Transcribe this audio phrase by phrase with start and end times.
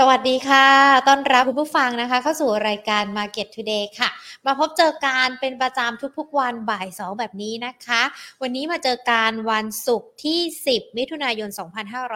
[0.00, 0.66] สวัสดีค่ะ
[1.08, 4.08] ต้อนรับคุณผู้ฟังนะคะ เข้าสู่รายการ Market Today ค่ะ
[4.46, 8.02] มาพบเจอการเป็นประจำทุกๆวันบ่าย 2 แบบนี้นะคะ
[8.42, 10.40] วันนี้มาเจอการวันศุกร์ที่
[10.70, 11.48] 10 มิถุนายน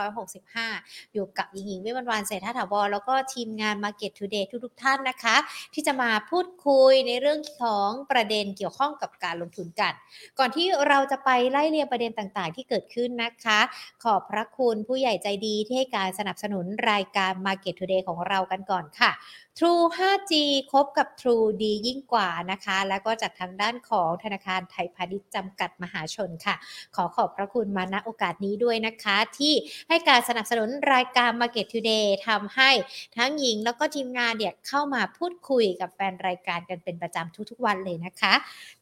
[0.04, 5.37] 2565 อยู่กับหญิงหญิงวิวันวันเศรษฐาถาวรแล้วก็ทีมงาน Market Today ทุกๆท่านนะคะ
[5.75, 9.93] ที่จะมาพูดคุยในเรื่องของประเด็นเกี่ยวข้องกับการลงทุนกัน
[10.39, 13.61] ก่อนที่เราจะไปไล่เรียงประเด็นต่างๆ ที่เกิดขึ้นนะคะ
[14.05, 19.11] ขอบพระคุณผู้ใหญ่ใจดีที่ให้การสนับสนุนรายการ Market Market Today ของเรากันก่อนค่ะ
[19.59, 20.33] True 5G
[20.73, 26.55] คบกับ True ดียิ่งกว่านะคะ แล้วก็จากทางด้านของธนาคารไทยพาณิชย์จำกัดมหาชนค่ะ
[26.97, 29.55] ขอขอบพระคุณมาณโอกาสนี้ด้วยนะคะ ที่
[29.88, 32.71] ให้การสนับสนุนรายการ Market Today ทำให้
[33.16, 38.35] ทั้งหญิงแล้วก็ทีมงานเนี่ยเข้ามาพูดคุยกับแฟนรายการกันเป็นประจำทุกๆวันเลยนะคะ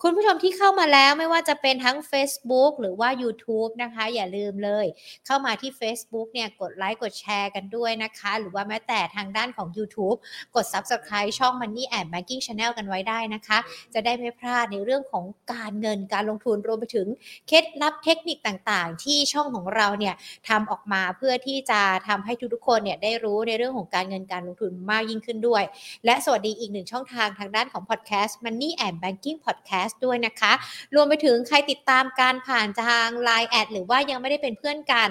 [0.02, 4.86] คุณผู้ชมที่เข้ามาแล้วไม่ว่าจะเป็นทั้ง Facebook หรือว่า YouTube นะคะ อย่าลืมเลย
[5.26, 10.18] เข้ามาที่ Facebook เนี่ยกดไลค์กดแชร์กันด้วยนะคะ หรือว่าแม้แต่ทางด้านของ YouTube
[10.54, 13.58] กด Subscribe ช่อง Money and Banking Channel กันไว้ได้นะคะ
[13.94, 17.06] จะได้ไม่พลาดในเรื่องของการเงินการลงทุนรวมไปถึง
[17.48, 20.14] เคล็ดลับเทคนิคต่างๆ ที่ช่องของเราเนี่ย
[20.48, 25.62] ทำออกมาเพื่อที่จะทำให้ทุกๆคนเนี่ยได้รู้ในเรื่องของการเงินการลงทุนมากยิ่งขึ้นด้วย
[26.04, 30.52] และสวัสดีอีกหนึ่งช่องทางทางด้านของ Podcast Money and Banking Podcast ด้วยนะคะ
[30.94, 35.08] รวมไปถึงใครติดตามการผ่านทาง Line แอดหรือว่ายังไม่ได้เป็นเพื่อนกัน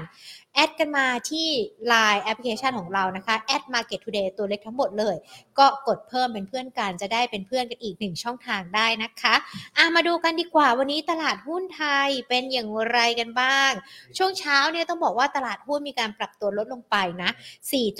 [0.57, 1.47] แอดกันมาที่
[1.91, 5.15] Line แอปพลิเคชันของเรานะคะแอด Market Today ตัวเล็กทั้งหมดเลย
[5.59, 9.35] ก็กดเพิ่มเป็นเพื่อนกันจะได้เป็นเพื่อนกันอีกหนึ่งช่องทางได้นะคะ
[9.77, 13.71] อะมาดูกันดีกว่าวันนี้ตลาดหุ้นไทยเป็นอย่างไรกันบ้าง
[14.17, 17.29] ช่วงเช้าเนี่ยต้องบอกว่าตลาดหุ้นมีการปรับตัวลดลงไปนะ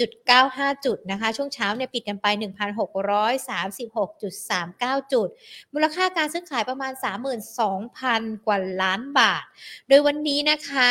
[0.08, 2.26] 4.95 จุดนะคะ ช่วงเช้าเนี่ยปิดกันไป
[3.88, 5.28] 1,636.39 จุด
[5.74, 6.92] มูลค่าการซื้อขายประมาณ
[7.68, 9.44] 32,000 กว่าล้านบาท
[9.88, 10.90] โดยวันนี้นะคะ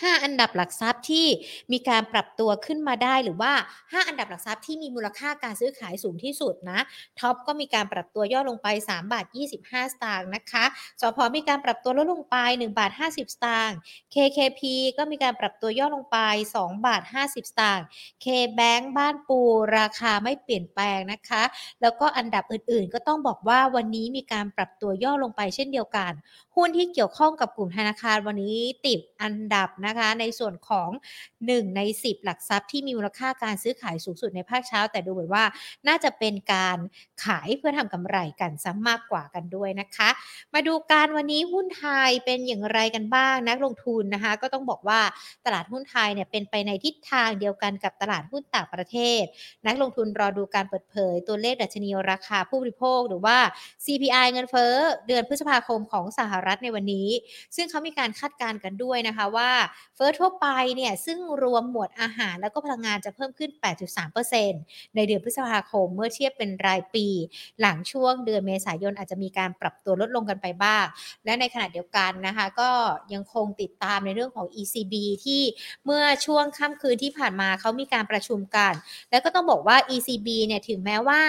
[0.00, 1.26] 5 อันดับหลักทรัพย์ที่
[1.72, 6.80] มีการปรับตัวขึ้นมาได้หรือว่า 5 อันดับหลักทรัพย์ที่มีมูลค่าการซื้อขายสูงที่สุดนะ
[7.18, 9.24] ท็อปก็มีการปรับตัวย่อลงไป 3 บาท
[9.60, 10.64] 25 สตางค์นะคะ
[11.00, 13.76] สพมีการปรับตัวลดลงไป 1 บาท 50 สตางค์
[14.14, 14.60] KKP
[14.98, 16.18] ก็มีการปรับตัวย่อลงไป
[16.56, 17.84] 2 บาท 50 สตางค์
[18.24, 19.40] KBank บ้านปู
[19.78, 21.42] ราคาไม่เปลี่ยนแปลงนะคะ
[21.82, 26.12] แล้วก็อันดับอื่นๆ ก็ต้องบอกว่าวันนี้มีการปรับตัวย่อลงไปเช่นเดียวกัน
[26.56, 30.90] หุ้นที่เกี่ยวข้องกับกลุ่มธนาคารวันนี้ติดอันดับนะคะในส่วนของ
[31.32, 35.44] 1 ใน 10 หลักทรัพย์ที่มีมูลค่าการซื้อขายสูงสุดในภาคเช้า แต่ดูเหมือนว่า
[35.88, 36.78] น่าจะเป็นการ
[37.24, 40.08] ขายเพื่อทำกำไรกันซะมากกว่ากันด้วยนะคะ
[40.54, 45.00] มาดูการวันนี้หุ้นไทยเป็นอย่างไรกันบ้างนักลงทุนนะคะก็ต้องบอกว่า
[45.46, 49.22] ตลาดหุ้นไทยเนี่ยเป็นไปในทิศทางเดียวกันกับตลาดหุ้นต่างประเทศ
[49.66, 53.38] นักลงทุนรอดูการเปิดเผยตัวเลขดัชนีราคาผู้บริโภคหรือว่า
[53.84, 54.74] CPI เงินเฟ้อ
[55.06, 57.08] เดือนพฤษภาคมของสหรัฐในวันนี้
[57.56, 59.50] ซึ่งเขามีการคาดการณ์กันด้วยนะคะว่า
[59.94, 60.46] เฟ้อทั่วไป
[60.76, 63.50] เนี่ยซึ่งรวมหมวดอาหารแล้วก็พลังงานจะเพิ่มขึ้น
[64.22, 67.06] 8.3%ในเดือนพฤษภาคมเมื่อเทียบเป็นรายปี
[67.60, 70.84] หลังช่วงเดือนเมษายนอาจจะมีการปรับตัวลดลงกันไปบ้าง
[71.24, 72.70] และในขณะเดียวกันนะคะก็
[73.12, 74.94] ยังคงติดตามในเรื่องของ ECB
[75.24, 75.42] ที่
[75.84, 78.72] เมื่อช่วงค่ำคืนที่ผ่านมาเขามีการประชุมกัน
[79.10, 81.20] แล้วก็ต้องบอกว่า ECB เนี่ยถึงแม้ว่า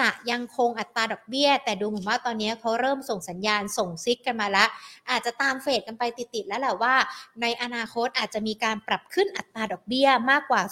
[0.00, 4.68] จะยังคงอัตราดอกเบี้ย แต่ดูเหมือนว่าตอนนี้เขาเริ่มส่งสัญญาณส่งซิกกันมาล้ว
[5.10, 6.94] อาจจะตามเฟดกันไปติดๆแล้วแหละว่า
[7.42, 10.62] ในอนาคตอาจจะมีการปรับขึ้นอัตราดอกเบี้ยมากกว่า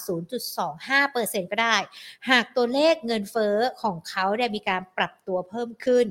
[0.50, 1.76] 0.25%ก็ได้
[2.30, 6.06] หากตัวเลขเงินเฟ้อของเขาเนี่ยมีการปรับตัวเพิ่มขึ้น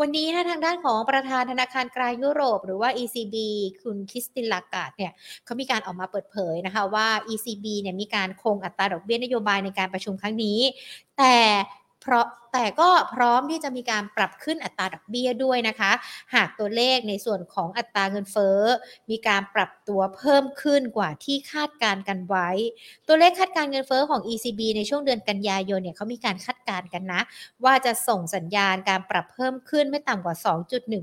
[0.00, 3.36] วันนี้นะทางด้านของประธานธนาคารกลางยุโรป หรือว่า ECB
[3.82, 5.12] คุณคริสตินลากาดเนี่ย
[5.44, 10.58] เขามีการออกมาเปิดเผยนะคะว่า ECB เนี่ยมีการคงอัตราดอกเบี้ยนโยบายในการประชุมครั้งนี้
[11.18, 11.36] แต่
[12.02, 15.92] เพราะ แต่ก็พร้อมที่จะมีการปรับขึ้นอัตราดอกเบี้ยด้วยนะคะ
[16.34, 18.60] หากตัวเลขในส่วนของอัตราเงินเฟ้อ
[19.10, 22.48] มีการปรับตัวเพิ่มขึ้นกว่าที่คาดการกันไว้
[23.08, 27.20] ตัวเลขคาดการเงินเฟ้อของ ECB ในช่วงเดือนกันยายนเนี่ยเขามีการคาดการกันนะ
[27.64, 30.36] ว่าจะส่งสัญญาณการปรับเพิ่มขึ้นไม่ต่ำกว่า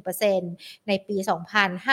[0.10, 1.16] 2.1%ในปี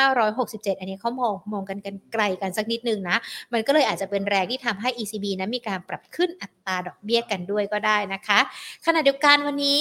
[0.02, 3.16] 2567 อันนี้เขามองมองกันกันไกลกันสักนิดนึงนะ
[3.52, 8.38] มันก็เลยอาจจะเป็นแรงที่ทำให้ ECB นั้นมีการปรับขึ้นอัตราดอกเบี้ยกันด้วยก็ได้นะคะ
[8.86, 9.80] ขณะเดียวกันวันนี้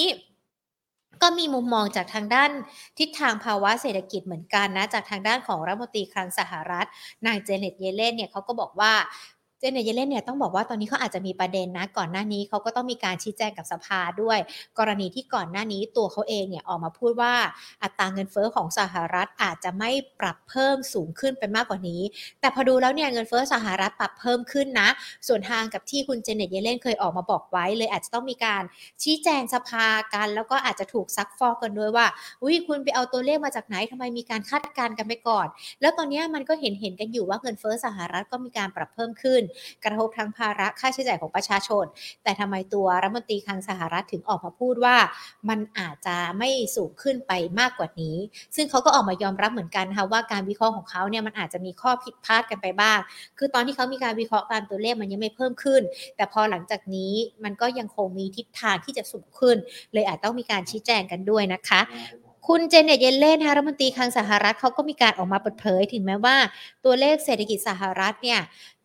[1.22, 2.50] ก็มีมุมมองจากทางด้าน
[2.98, 6.86] ทิศทางภาวะเศรษฐกิจเหมือนกันนะ จากทางด้านของรัฐมนตรีคลังสหรัฐ
[7.26, 8.92] นายเจเน็ตเยเลนเนี่ยเขาก็บอกว่า
[9.60, 14.38] เจเนเยเลนเนี่ยต้องบอกว่าตอนนี้เขาอาจจะมีประเด็นนะก่อนหน้านี้เขาก็ต้องมีการชี้แจงกับสภาด้วย
[14.78, 17.34] กรณีที่ก่อนหน้านี้ตัวเขาเองเนี่ยออกมาพูดว่า
[17.82, 19.90] อัตราเงินเฟอ้อของสหรัฐอาจจะไม่
[20.20, 22.02] ปรับเพิ่มสูงขึ้นไปมากกว่านี้
[22.40, 24.88] แต่พอดูแล้วเนี่ยเงินเฟอ้อสหรัฐปรับเพิ่มขึ้นนะ
[25.28, 28.62] ส่วนทางกับที่คุณเจเนตเยเลนเคยออกมาบอกไว้เลยอาจจะต้องมีการ
[29.02, 32.06] ชี้แจงสภากัน แล้วก็อาจจะถูกซักฟอกกันด้วยว่า
[32.42, 35.46] อุ้ยคุณไปเอาตัวเลขมาจากไหนทำไมมีการคาดการณ์กันไปก่อน
[35.80, 39.42] แล้วตอนนี้มันก็เห็นเห็นกันอยู่ว่าเงินเฟอ้อสหรัฐก็มีการปรับเพิ่มขึ้น
[39.84, 41.84] กระทบทั้งภาระค่าใช้จ่ายของประชาชน
[42.22, 44.96] แต่ทำไมตัวรัฐมนตรีคลังสหรัฐถึงออกมาพูดว่า
[45.48, 48.16] มันอาจจะไม่สูงขึ้นไปมากกว่านี้
[48.56, 52.98] ซึ่งเขาก็ออกมายอมรับเหมือนกันค่ะว่าการวิเคราะห์ของเขาเนี่ยมันอาจจะมีข้อผิดพลาดกันไปบ้าง
[53.38, 55.82] คือตอนที่เขามีการวิเคราะห์ตามตัวเลขมันยังไม่เพิ่มขึ้น
[56.16, 57.12] แต่พอหลังจากนี้
[57.44, 59.56] มันก็ยังคงมีทิศทางที่จะสูงขึ้น
[59.92, 61.80] เลยอาจต้องมีการชี้แจงกันด้วยนะคะ
[62.48, 66.36] คุณเจเน็ตเยนเล่นรัฐมนตรีคลังสหรัฐเขาก็มีการออกมาเปิดเผยถึงแม้ว่า
[66.84, 68.40] ตัวเลขเศรษฐกิจสหรัฐเนี่ย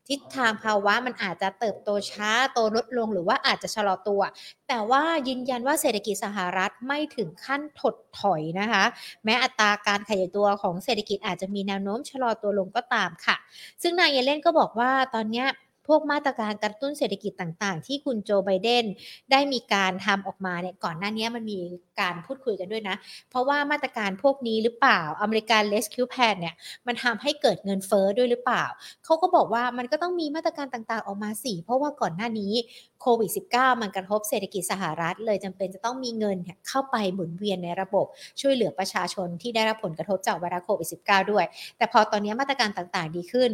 [0.09, 4.21] ทิศทางภาวะมันอาจจะเติบโตช้าโตลดลงหรือว่าอาจจะชะลอตัว
[4.67, 8.83] แต่ว่ายืนยันว่าเศรษฐกิจสหรัฐไม่ถึงขั้นถดถอยนะคะ
[9.25, 13.35] แม้อัตราการขยายตัวของเศรษฐกิจอาจจะมีแนวโน้มชะลอตัวลงก็ตามค่ะ
[13.81, 15.45] ซึ่งนายเยเลนก็บอกว่าตอนนี้
[15.87, 18.85] พวกมาตรการกระตุ้นเศรษฐกิจต่างๆ ที่คุณโจไบเดน
[19.31, 21.57] ได้มีการทำออกมาเนี่ยก่อนหน้านี้มันมี
[22.01, 22.95] การพูดคุยกันด้วยนะ
[23.29, 26.55] เพราะว่ามาตรการพวกนี้หรือเปล่าอเมริกันเลสคิวแพนเนี่ย
[26.87, 28.63] มันทำให้เกิดเงินเฟ้อด้วยหรือเปล่า
[29.05, 32.53] เขาก็บอกว่ามันก็ต้องมีมาตรการต่างๆออกมาสิเพราะว่าก่อนหน้านี้
[33.01, 36.37] โควิด -19 มันกระทบเศรษฐกิจสหรัฐ เลยจำเป็นจะต้องมีเงิน
[36.67, 38.05] เข้าไปหมุนเวียนในระบบ
[38.41, 41.45] ช่วยเหลือประชาชนที่ได้รับผลกระทบจากไวรัสโควิด -19 ด้วย
[41.77, 43.51] แต่พอตอนนี้มาตรการต่างๆดีขึ้น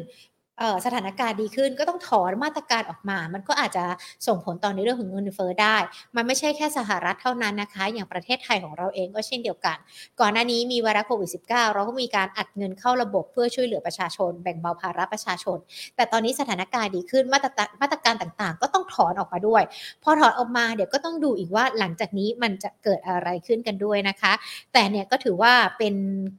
[0.85, 3.85] สถานการณ์ดีขึ้น ก็ต้องถอนมาตรการออกมา มันก็อาจจะ
[4.27, 5.77] ส่งผลต่อในเรื่องของเงินเฟ้อได้
[6.15, 9.77] มันไม่ใช่แค่สหรัฐเท่านั้นนะคะ อย่างประเทศไทยของเราเองก็เช่นเดียวกัน
[10.19, 15.57] ก่อนหน้านี้มีไวรัสโควิด -19 เราก็มีการอัดเงินเข้าระบบเพื่อช่วยเหลือประชาชน แบ่งเบาภาระประชาชน
[15.95, 17.49] แต่ตอนนี้สถานการณ์ดีขึ้นมาตร
[17.81, 19.63] มาตรการต่างๆ ก็ต้องถอนออกมาด้วย
[20.03, 24.33] พอถอนออกมาเดี๋ยวก็ต้องดูอีกว่าหลังจากนี้มันจะเกิดอะไรขึ้นกันด้วยนะคะ
[24.73, 25.95] แต่เนี่ยก็ถือว่าเป็น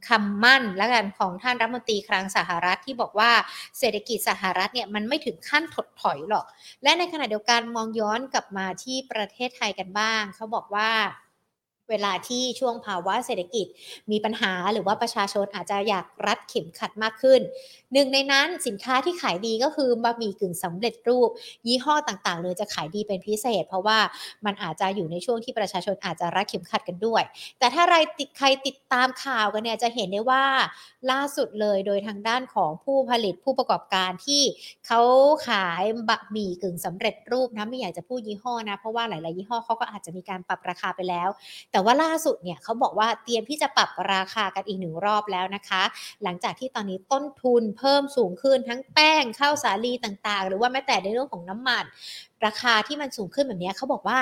[0.07, 3.31] คำมั่นและกันของท่านรัฐมนตรีคลังสหรัฐที่บอกว่า
[3.79, 6.45] เศรษฐกิจสหรัฐเนี่ยมันไม่ถึงขั้นถดถอยหรอก
[6.83, 10.91] และในขณะเดียวกันมองย้อนกลับมาที่ประเทศไทยกันบ้าง เขาบอกว่า
[11.91, 13.67] เวลาที่ช่วงภาวะเศรษฐกิจ
[14.11, 17.41] มีปัญหาหรือว่าประชาชนอาจจะอยากรัดเข็มขัดมากขึ้น
[17.93, 21.29] หนึ่งในนั้นสินค้าที่ขายดีก็คือบะหมี่กึ่งสำเร็จรูป
[21.67, 23.99] ยี่ห้อต่างๆเลยจะขายดีเป็นพิเศษ เพราะว่า
[24.45, 27.23] มันอาจจะอยู่ในช่วงที่ประชาชนอาจจะรัดเข็มขัดกันด้วย
[27.59, 30.43] แต่ถ้าใครติดใครติดตามข่าวกันเนี่ยจะเห็นได้ว่า
[31.11, 34.41] ล่าสุดเลยโดยทางด้านของผู้ผลิตผู้ประกอบการที่
[34.87, 35.01] เขา
[35.47, 41.29] ขายบะหมี่กึ่งสำเร็จรูปนะไม่อยากจะพูดยี่ห้อนะเพราะว่าหลายๆยี่ห้อเขาก็อาจจะมีการปรับราคาไปแล้ว
[41.71, 45.83] แต่ว่าล่าสุดเนี่ยเขาบอกว่าเตรียมที่จะปรับราคากันอีกหนึ่งรอบแล้วนะคะ
[46.23, 51.83] หลังจากที่ตอนนี้ต้นทุนเพิ่มสูงขึ้นทั้งแป้งข้าวสาลีต่างๆ หรือว่าแม้แต่ในเรื่องของน้ำมัน
[52.45, 54.19] ราคาที่มันสูงขึ้นแบบนี้เขาบอกว่า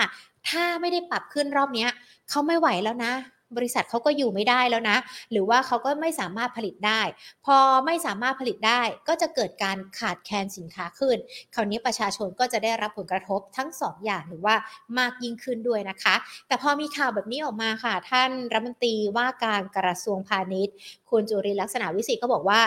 [0.50, 1.88] ถ้าไม่ได้ปรับขึ้นรอบนี้
[2.30, 3.14] เขาไม่ไหวแล้วนะ
[3.58, 4.98] บริษัทเขาก็อยู่ไม่ได้แล้วนะ
[5.32, 7.02] หรือว่าเขาก็ไม่สามารถผลิตได้
[7.46, 11.18] พอไม่สามารถผลิตได้ก็จะเกิดการขาดแคลนสินค้าขึ้น
[11.56, 14.56] คราวนี้ประชาชนก็จะได้รับผลกระทบทั้ง2ออย่างหรือว่า
[15.00, 16.16] มากยิ่งขึ้นด้วยนะคะ
[16.48, 20.76] แต่พอมีข่าวแบบนี้ออกมาค่ะ ท่านรัฐมนตรีว่าการกระทรวงพาณิชย์
[21.10, 22.62] คุณจุริลักษณะวิสิทธ์ก็บอกว่า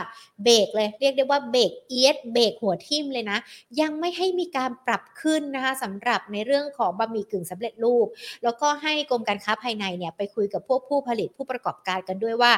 [0.44, 3.38] เบรกเลยเรียกได้ว่าเบรกเอียดเบรกหัวทิ่มเลยนะ
[3.80, 8.06] ยังไม่ให้มีการปรับขึ้นนะคะสำหรับในเรื่องของบะหมี่กึ่งสำเร็จรูป
[8.44, 12.52] แล้วก็ให้กรมการค้าภายในเนี่ยไปคุยกับพวกผู้ผลิตผู้ประกอบการกันด้วยว่า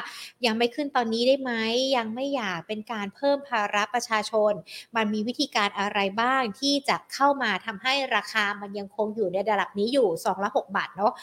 [0.45, 1.51] ยังไม่ขึ้นตอนนี้ได้ไหม
[1.97, 4.53] ยังไม่อยากเป็นการเพิ่มภาระประชาชน
[4.95, 11.13] มันมีวิธีการอะไรบ้างที่จะเข้ามาทำให้ราคามันยังคงอยู่ในระดับนี้อยู่2ละ6บาทเนาะ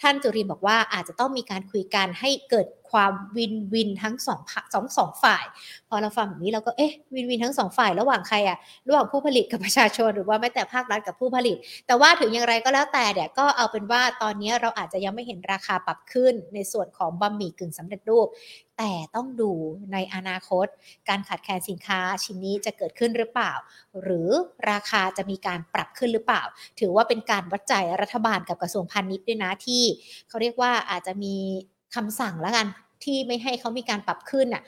[0.00, 4.40] ท่านจุรินบอกว่าอาจจะต้องมีการคุยกันให้เกิด ความวินวินทั้งสอง
[4.74, 5.44] สองสองฝ่าย
[5.88, 8.58] พอเราฟังแบบนี้เราก็เอ๊ะวินวินทั้งสองฝ่ายระหว่างใครอะ
[8.88, 11.56] ระหว่างผู้ผลิตกับประชาชน หรือว่าแม้แต่ภาครัฐกับผู้ผลิต
[11.86, 18.28] แต่ว่าถึงอย่างไรก็แล้วแต่เนี่ยก็เอาเป็นว่าตอนนี้เราอาจจะยังไม่เห็นราคาปรับขึ้นในส่วนของบะหมี่กึ่งสำเร็จรูป
[18.78, 19.52] แต่ต้องดู
[19.92, 20.66] ในอนาคต
[21.08, 23.52] การขาดแคลนสินค้าชิ้นนี้จะเกิดขึ้นหรือเปล่า
[24.02, 24.28] หรือ
[24.70, 26.42] ราคาจะมีการปรับขึ้นหรือเปล่า
[26.80, 29.82] ถือว่าเป็นการวัดใจรัฐบาลกับกระทรวงพาณิชย์ด้วยนะที่
[30.28, 31.36] เขาเรียกว่าอาจจะมี
[31.94, 32.66] คำสั่งแล้วกัน
[33.04, 34.62] ที่ไม่ให้เขามีการปรับขึ้นอะ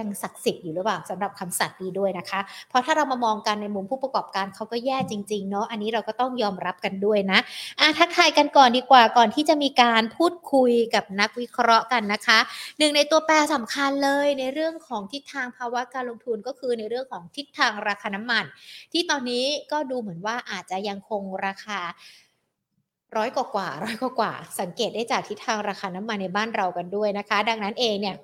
[0.00, 7.38] ยังศักดิ์สิทธิ์อยู่หรือเปล่าสำหรับคำสัตย์นี้ด้วยนะคะ เพราะถ้าเรามามองกันในมุมผู้ประกอบการเขาก็แย่จริง ๆ เนาะอันนี้เราก็ต้องยอมรับกันด้วยนะ
[7.80, 12.38] อะทักทายกันก่อนดีกว่าก่อนที่จะมีการพูดคุยกับนักวิเคราะห์กันนะคะ
[12.78, 18.44] หนึ่งในตัวแปรสำคัญเลยในเรื่องของทิศทางภาวะการลงทุนก็คือในเรื่องของทิศทางราคาน้ำมัน
[18.92, 21.80] ที่ตอนนี้ก็ดูเหมือนว่าอาจจะยังคงราคา
[23.16, 28.16] ร้อยกว่ากว่าร้อยกว่ากว่า สังเกตได้จากทิศทางราคาน้ำมันในบ้านเรากันด้วยนะคะ ดังนั้นเองเนี่ย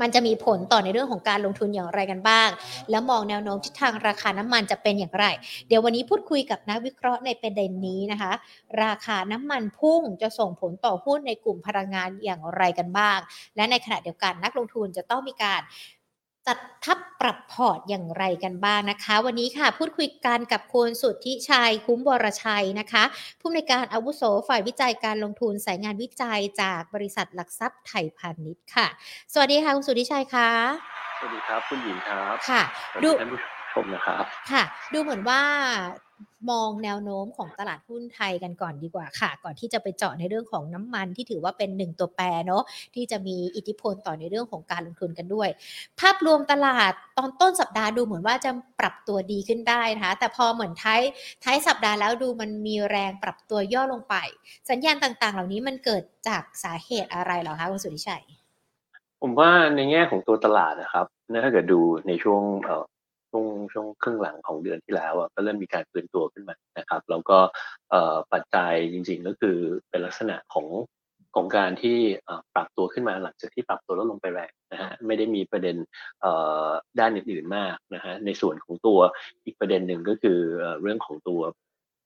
[0.00, 2.48] มันจะมีผลต่อในเรื่องของการลงทุนอย่างไรกันบ้าง
[2.90, 5.26] แล้วมองแนวโน้มทิศทางราคาน้ำมันจะเป็นอย่างไร
[5.68, 8.32] เดี๋ยววันนี้พูดคุยกับนักวิเคราะห์ในประเด็นนี้นะคะ
[8.82, 13.18] ราคาน้ำมันพุ่งจะส่งผลต่อหุ้นในกลุ่มพลังงานอย่างไรกันบ้าง
[13.56, 15.60] และในขณะเดียวกันนักลงทุนจะต้องมีการ
[16.46, 23.04] จัดทับปรับพอร์ตอย่างไรกันบ้างนะคะ วันนี้ค่ะพูดคุยกันกับคุณสุทธิชัยคุ้มบรชัยนะคะ
[23.40, 28.86] ผู้อำนวยการอาวุโสฝ่ายวิจัยการลงทุนสายงานวิจัยจากบริษัทหลักทรัพย์ไทยพาณิชย์ค่ะ
[29.32, 30.50] สวัสดีค่ะคุณสุทธิชัยค่ะ
[31.18, 32.62] สวัสดีครับคุณหญิงครับค่ะ
[33.04, 33.10] ดู
[33.74, 34.62] ผมนะครับ ค่ะ
[34.94, 35.40] ดูเหมือนว่า
[36.50, 42.62] มองแนวโน้มของตลาดหุ้นไทยกันก่อนดีกว่าค่ะ ก่อนที่จะไปเจาะในเรื่องของน้ำมันที่ถือว่าเป็นหนึ่งตัวแปรเนาะ
[42.94, 45.48] ที่จะมีอิทธิพลต่อในเรื่องของการลงทุนกันด้วย
[46.00, 48.50] ภาพรวมตลาดตอนต้นสัปดาห์ดูเหมือนว่าจะ
[48.80, 51.00] ปรับตัวดีขึ้นได้นะคะแต่พอเหมือนท้าย
[51.44, 54.14] ท้ายสัปดาห์แล้วดูมันมีแรงปรับตัวย่อลงไป
[54.70, 58.24] สัญญาณต่างๆ เหล่านี้มันเกิดจากสาเหตุอะไรเหรอคะคุณสุริชัย
[59.22, 61.06] ผมว่าในแง่ของตัวตลาดนะครับ
[61.44, 62.42] ถ้าเกิดดูในช่วง
[63.36, 67.38] ช่วงช่วงครึ่งหลังของเดือนที่แล้วก็เริ่มมีการฟื้นตัวขึ้นมานะครับ แล้วก็
[68.32, 69.56] ปัจจัยจริง ๆ ก็คือ
[69.88, 70.66] เป็นลักษณะของ
[71.34, 71.98] ของการที่
[72.54, 75.76] ปรับตัวขึ้นมาหลังจากที่ปรับตัวลดลงไปแรงนะฮะไม่ได้มีประเด็น
[77.00, 78.98] ด้านอื่นๆมากนะฮะในส่วนของตัว
[79.44, 80.38] อีกประเด็นหนึ่งก็คือ
[80.82, 81.40] เรื่องของตัว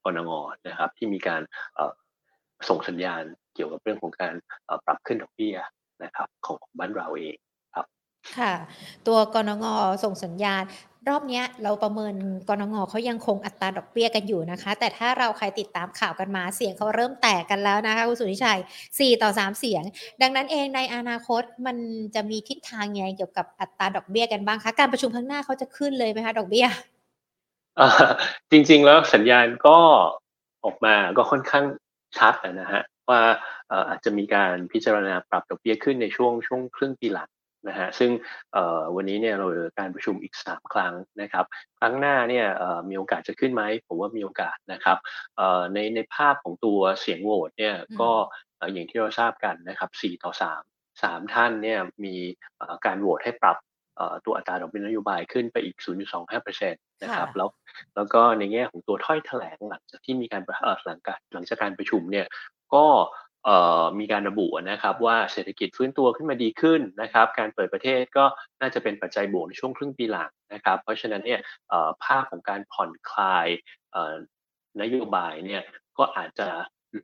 [0.04, 1.42] กรงงนะครับ ที่มีการ
[2.68, 3.22] ส่งสัญญาณ
[3.54, 4.34] เกี่ยวกับเรื่องของการ
[4.86, 5.56] ปรับขึ้นดอกเบี้ย
[6.04, 7.36] นะครับของบ้านเราเอง
[7.74, 7.86] ครับ
[8.38, 8.52] ค่ะ
[9.06, 9.66] ตัวกรงง
[10.04, 10.62] ส่งสัญญาณ
[11.08, 12.14] รอบนี้เราประเมิน
[12.48, 19.82] กรงงเขายังคงอัตราดอกเบี้ยกันอยู่นะคะ แต่ถ้าเราใครติดตามข่าวกันมาเสียงเขาเริ่มแตกกันแล้วนะคะคุณสุนิชัย 4 ต่อ 3 เสียง
[20.22, 21.76] ดังนั้นเองในอนาคตมัน
[22.14, 26.66] จะมีทิศทางยังไงเกี่ยวกับอัตราดอกเบี้ยกันบ้างคะการประชุมข้างหน้าเขาจะขึ้นเลยไหมคะดอกเบี้ย
[28.50, 29.78] จริง ๆ แล้วสัญญาณก็
[30.64, 31.64] ออกมาก็ค่อนข้าง
[32.18, 33.20] ชัดนะฮะว่า
[33.88, 37.28] อาจจะมีการพิจารณาปรับดอกเบี้ยขึ้นในช่วงช่วงครึ่งปีหลัง
[37.68, 38.10] นะฮะซึ่ง
[38.96, 41.44] วันนี้เนี่ยเราเหลือการประชุมอีก 3 ครั้งนะครับ
[41.80, 42.46] ครั้งหน้าเนี่ย
[42.88, 44.98] มีโอกาสจะขึ้นไหมผมว่ามีโอกาสนะครับ
[45.74, 48.10] ในในภาพของตัวเสียงโหวตเนี่ยก็
[48.72, 52.16] อย่างที่เราทราบกันนะครับ4ต่อ 3 3 ท่านเนี่ยมี
[52.86, 53.56] การโหวตให้ปรับ
[54.24, 55.76] ตัวอัตราดอกเบี้ยนโยบายขึ้นไปอีก
[56.24, 57.48] 0.25%นะครับแล้ว
[57.96, 60.42] แล้วก็ในแง่ของตัวถ้อยแถลงหลังจากที่มีการ
[60.84, 62.26] หลังการหลังจากการประชุมเนี่ย
[62.74, 62.86] ก็
[63.98, 68.24] มีการระบุนะครับว่าเศรษฐกิจฟื้นตัวขึ้นมาดีขึ้นนะครับ การเปิดประเทศก็
[68.60, 71.40] น่าจะเป็นปัจจัยบวกในช่วงครึ่งปีหลังนะครับ เพราะฉะนั้นเนี่ย
[72.04, 73.48] ภาพของการผ่อนคลาย
[74.82, 75.62] นโยบายเนี่ย
[75.98, 76.48] ก็อาจจะ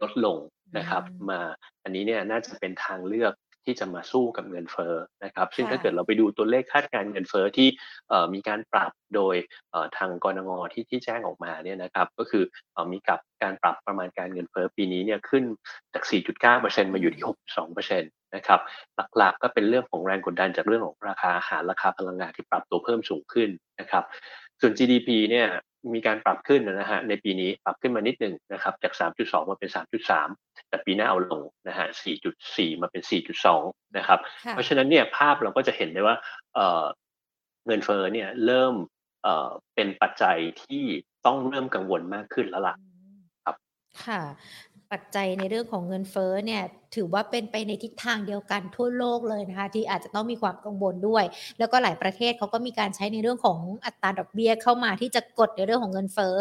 [0.01, 0.39] ลดลง
[0.79, 1.41] นะครับมา
[1.83, 3.33] อันนี้เนี่ยน่าจะเป็นทางเลือก
[3.67, 4.95] ที่จะมาสู้กับเงินเฟ้อ
[5.25, 7.69] นะครับ ซึ่งถ้าเกิดเราไปดูตัวเลขคาดการเงินเฟ้อที่
[8.35, 9.35] มีการปรับโดย
[9.97, 12.45] ทางกรงงที่ที่แจ้งออกมาเนี่ยนะครับก็คือ
[12.91, 15.45] มีกับการปรับประมาณการเงินเฟ้อปีนี้เนี่ยขึ้น
[15.93, 16.03] จาก
[16.45, 18.61] 4.9%มาอยู่ที่ 6.2%นะครับ
[19.17, 23.49] หลักๆก็เป็นเรื่องของแรงกดดันจากเรื่องของราคาอาหารราคาพลังงานที่ปรับตัวเพิ่มสูงขึ้น
[23.81, 24.05] นะครับ
[24.61, 25.49] ส่วน GDP เนี่ย
[25.95, 29.71] มีการปรับขึ้นนะฮะในปีนี้ปรับขึ้นมานิดหนึ่งนะครับจาก 3.2 มาเป็น
[30.15, 31.87] 3.3 แต่ปีหน้าเอาลงนะฮะ
[32.35, 33.03] 4.4 มาเป็น
[33.49, 34.19] 4.2 นะครับ
[34.51, 36.17] เพราะฉะนั้นเนี่ยภาพเราก็จะเห็นได้ว่า
[37.67, 38.75] เงินเฟ้อเนี่ยเริ่ม
[39.75, 40.85] เป็นปัจจัยที่
[41.27, 42.75] ต้องเริ่มกังวลมากขึ้นแล้วล่ะ
[43.45, 43.57] ครับ
[44.05, 44.21] ค่ะ
[44.93, 46.63] ปัจจัยในเรื่องของเงินเฟ้อเนี่ย
[46.97, 51.25] ถือว่าเป็นไปในทิศทางเดียวกันทั่วโลกเลยนะคะที่อาจจะต้องมีความกังวลด้วย
[51.59, 56.37] แล้วก็หลายประเทศเขาก็มีการใช้ในเรื่องของอัตราดอกเบี้ยเข้ามาที่จะกดในเรื่องของเงินเฟ้อ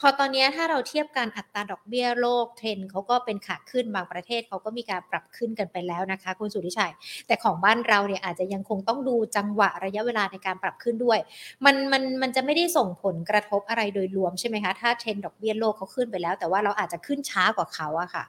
[0.00, 6.92] พอตอนนี้ถ้าเราเทียบกันอัตราดอกเบี้ยโลกเทรนเขาก็เป็นขาขึ้นบางประเทศเขาก็มีการปรับขึ้นกันไปแล้วนะคะคุณสุริชัย
[7.26, 11.18] แต่ของบ้านเราเนี่ยอาจจะยังคงต้องดูจังหวะระยะเวลาในการปรับขึ้นด้วย
[11.64, 18.24] มันมันมันจะไม่ได้ส่งผลกระทบอะไรโดยรวมใช่ไหมคะถ้าเทรนดอกเบี้ยโลกเขาขึ้นไปแล้ว แต่ว่าเราอาจจะขึ้นช้ากว่าเขาอะค่ะ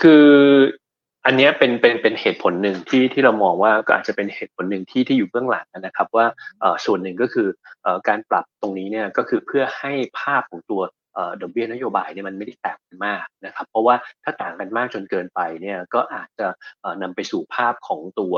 [0.00, 0.28] คือ
[1.26, 6.26] อันนี้เป็นเป็นเป็นเหตุผลหนึ่งที่ที่เรามองว่าก็อาจจะเป็นเหตุผลหนึ่งที่ที่อยู่เบื้องหลังนะครับ ว่า
[6.84, 7.48] ส่วนหนึ่งก็คือ
[8.08, 10.82] การปรับตรงนี้เนี่ยก็คือเพื่อให้ภาพของตัว
[11.40, 16.46] ดอกเบี้ยนโยบายเนี่ยมันไม่ได้แตกกันมากนะครับ เพราะว่าถ้าต่างกันมากจนเกินไปเนี่ยก็อาจจะ
[17.02, 18.34] นำไปสู่ภาพของตัว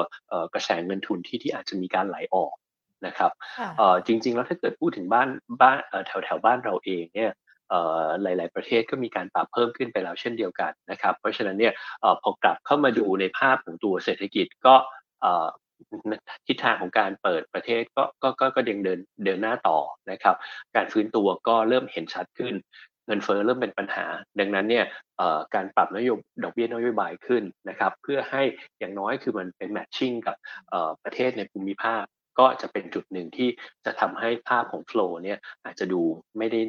[0.55, 2.55] กระแสเงินทุนที่ที่อาจจะมีการไหลออก
[3.07, 3.31] นะครับ
[4.07, 5.29] จริงๆแล้วถ้าเกิดพูดถึงบ้าน
[5.61, 5.77] บ้าน
[6.07, 7.33] แถวแถวบ้านเราเองเนี่ย
[8.23, 11.73] หลาย ๆ ประเทศก็มีการปรับเพิ่มขึ้นไปแล้วเช่นเดียวกันนะครับ เพราะฉะนั้นเนี่ย
[12.23, 14.75] พอกลับเข้ามาดูในภาพของตัวเศรษฐกิจก็
[16.47, 19.79] ทิศทางของการเปิดประเทศก็ก็ก็ก็เดินเดินเดินหน้าต่อ
[20.11, 20.37] นะครับ
[20.77, 22.55] การฟื้นตัวก็เริ่มเห็นชัดขึ้น
[23.07, 24.07] เงินเฟ้อเริ่มเป็นปัญหา
[24.41, 24.85] ดังนั้นเนี่ย
[25.55, 28.43] การปรับนโยบดอกเบี้ยนโยบายขึ้นนะครับ เพื่อให้
[28.79, 30.37] อย่างน้อยคือมันเป็นแมทชิ่งกับ
[31.05, 32.05] ประเทศในภูมิภาค
[32.39, 33.49] ก็จะเป็นจุดหนึ่งที่
[33.85, 36.01] จะทำให้ภาพของโฟล์เนี่ยอาจจะดู
[36.39, 36.61] ไม่ได้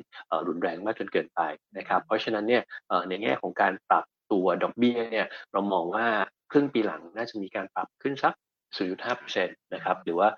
[0.48, 1.42] รุนแรงมากจนเกินไป
[1.78, 2.64] นะครับ เพราะฉะนั้นเนี่ย
[3.10, 6.08] ในแง่ของการปรับตัวดอกเบี้ยเนี่ยเรามองว่า
[6.52, 8.34] ครึ่งปีหลังน่าจะมีการปรับขึ้นสัก
[8.78, 10.30] 0.5%นะครับหรือว่า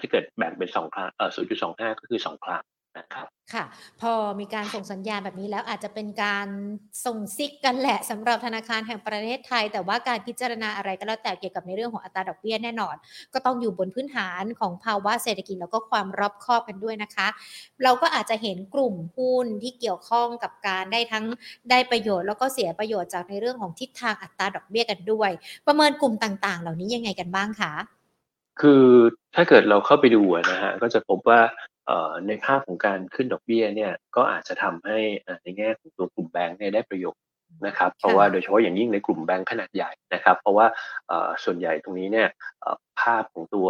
[0.00, 1.08] ถ้าเกิดแบ่งเป็น2ครั้ง
[1.54, 2.62] 0.25 ก็คือ 2 ครั้ง
[2.98, 3.64] นะครับค่ะ
[4.00, 6.48] พอมีการส่งสัญญาณแบบนี้แล้วอาจจะเป็นการ
[7.06, 12.96] ส่งซิกกันแหละสำหรับธนาคารแห่งประเทศไทย แต่ว่าการพิจารณาอะไรก็แล้วแต่เกี่ยวกับในเรื่องของอัตราดอกเบี้ยแน่นอน
[13.34, 17.28] ก็ต้องอยู่บนพื้นฐานของภาวะเศรษฐกิจแล้วก็ความรอบคอบกันด้วยนะคะ
[17.82, 21.24] เราก็อาจจะเห็นกลุ่มหุ้นที่เกี่ยวข้องกับการได้ทั้ง
[21.70, 25.30] ได้ประโยชน์แล้วก็เสียประโยชน์จากในเรื่องของทิศทางอัตราดอกเบี้ยกันด้วย
[25.66, 27.72] ประเมินกลุ่มต่างๆ เหล่านี้ยังไงกันบ้างคะ
[28.60, 28.84] คือ
[29.34, 31.40] ถ้าเกิดเราเข้าไปดูนะฮะก็จะพบว่า
[32.26, 34.98] ในภาพของการขึ้นดอกเบี้ยเนี่ยก็อาจจะทำให้
[35.42, 37.22] ในแง่ของตัวกลุ่มแบงก์เนี่ยได้ประโยชน์
[37.66, 40.66] นะครับเพราะว่าโดยเฉพาะอย่างยิ่งในกลุ่มแบงก์ขนาดใหญ่นะครับ เพราะว่า
[41.44, 42.28] ส่วนใหญ่ตรงนี้เนี่ย
[43.00, 43.68] ภาพของตัว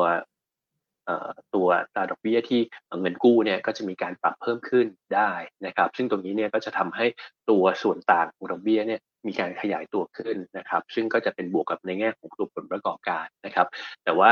[1.55, 2.61] ตัวตราดอกเบี้ยที่
[3.01, 5.33] เงินกู้เนี่ยก็จะมีการปรับเพิ่มขึ้นได้
[5.67, 7.07] นะครับ ซึ่งตรงนี้เนี่ยก็จะทำให้
[7.51, 13.67] ตัวส่วนต่างของดอกเบี้ยเนี่ยมีการขยายตัวขึ้นนะครับ ซึ่งก็จะเป็นบวกกับในแง่ของตัวผลประกอบการนะครับ
[14.05, 14.31] แต่ว่า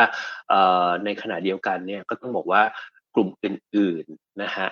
[1.04, 2.62] ในขณะเดียวกันเนี่ยก็ต้องบอกว่า
[3.16, 4.68] กลุ่มอื่นๆนะฮะ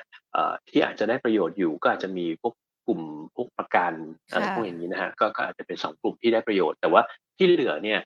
[0.69, 2.55] ที่อาจจะได้ประโยชน์อยู่ก็อาจจะมีพวก
[2.87, 3.03] กลุ่ม
[3.37, 3.93] พวกประกัน
[4.33, 7.03] อะไรพวกอย่างนี้นะฮะก็อาจจะเป็นสองกลุ่มที่ได้ประโยชน์ แต่ว่า
[7.37, 8.01] ที่เหลือเนี่ย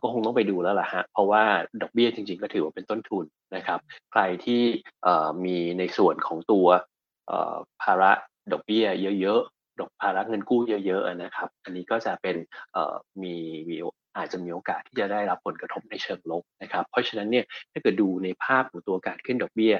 [0.00, 1.42] ก็คงต้องไปดูแล้วล่ะฮะเพราะว่า
[1.82, 3.24] ดอกเบี้ยจริง ๆ ก็ถือว่าเป็นต้นทุน
[3.56, 3.78] นะครับ
[4.12, 4.62] ใครที่
[5.44, 6.66] มีในส่วนของตัว
[7.82, 8.12] ภาระ
[8.52, 8.86] ดอกเบี้ย
[9.20, 12.36] เยอะๆดอกภาระเงินกู้เยอะๆนะครับ อันนี้ก็จะเป็น
[13.22, 13.34] มี
[13.70, 13.76] มี
[14.16, 19.74] อาจจะมีโอกาสที่จะได้รับผลกระทบในเชิงลบนะครับเพราะฉะนั้นเนี่ยถ้าเกิดดูในภาพของตัวการขึ้นดอกเบี้ย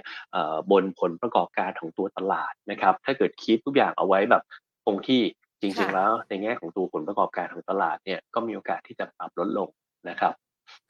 [0.70, 4.42] บนผลประกอบการของตัวตลาดนะครับถ้าเกิดคิดทุกอย่างเอาไว้แบบ
[4.84, 5.22] คงที่
[5.60, 9.68] จริงๆแล้วในแง่ของตัวผลประกอบการของตลาดเนี่ยก็มีโอกาสที่จะปรับลดลง
[10.08, 10.32] นะครับ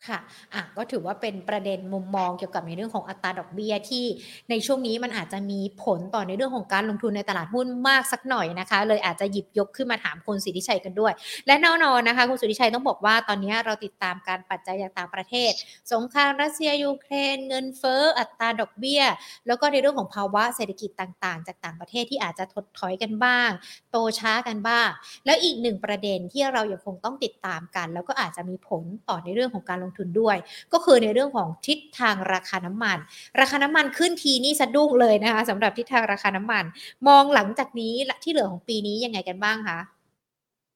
[0.08, 0.18] ค่ะ
[0.54, 4.04] อะ ก็ถือว่าเป็นประเด็นมุมมองเกี่ยวกับในเรื่องของอัตราดอกเบี้ยที่
[4.50, 11.12] ในช่วงนี้มันอาจจะมีผลต่อในเรื่องของการลงทุนในตลาดหุ้นมากสักหน่อยนะคะ เลยอาจจะหยิบยกขึ้นมาถามคุณสิทธิชัยกันด้วย
[11.46, 15.52] และแน่นอนนะคะ คุณสิทธิชัยต้องบอกว่าตอนนี้เราติดตามการปัจจัยจากต่างประเทศ
[15.92, 19.02] สงครามรัสเซียยูเครน เงินเฟ้ออัตราดอกเบี้ย
[19.46, 23.50] แล้วก็ในเรื่องของภาวะเศรษฐกิจต่าง ๆ จากต่างประเทศที่อาจจะถดถอยกันบ้าง
[23.90, 24.88] โตช้ากันบ้าง
[25.24, 30.36] แล้วอีกหนึ่งประเด็นที่เรายังคงต้องติดตามกัน แล้วก็อาจจะมีผลต่อในเรื่องของการลงทุนด้วย
[30.72, 32.98] ก็คือในเรื่องของทิศทางราคาน้ำมัน
[33.40, 36.64] ราคาน้ำมันขึ้นทีนี่สะดุ้งเลยนะคะสำหรับทิศทางราคาน้ำมัน
[37.08, 37.94] มองหลังจากนี้
[38.24, 39.78] ที่เหลือของปีนี้ยังไงกันบ้างคะ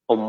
[0.08, 0.22] ผม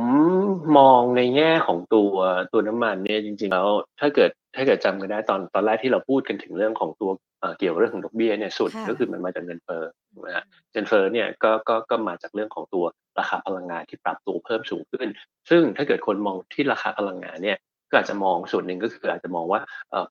[0.78, 2.14] มองในแง่ของตัว
[2.52, 3.68] ตัวน้ำมันเนี่ยจริงๆแล้ว
[4.00, 7.12] ถ้าเกิดถ้าเกิดจำกันได้ตอนตอนแรกที่เราพูดกันถึงเรื่องของตัว
[7.60, 9.84] เกี่ยวเรื่องของดอกเบี้ยเนี่ยสุดก็คือมันมาจากเงินเฟ้อ
[10.26, 12.86] นะฮะเงินเฟ้อเนี่ยก็ก็ก็มาจากเรื่องของตัว
[13.20, 15.08] ราคาพลังงานที่ปรับตัวเพิ่มสูงขึ้น
[15.50, 17.58] ซึ่งถ้าเกิดคนมองที่ราคาพลังงานเนี่ย
[17.90, 19.60] ก็อาจจะมองส่วนหนึ่งก็คืออาจจะมองว่า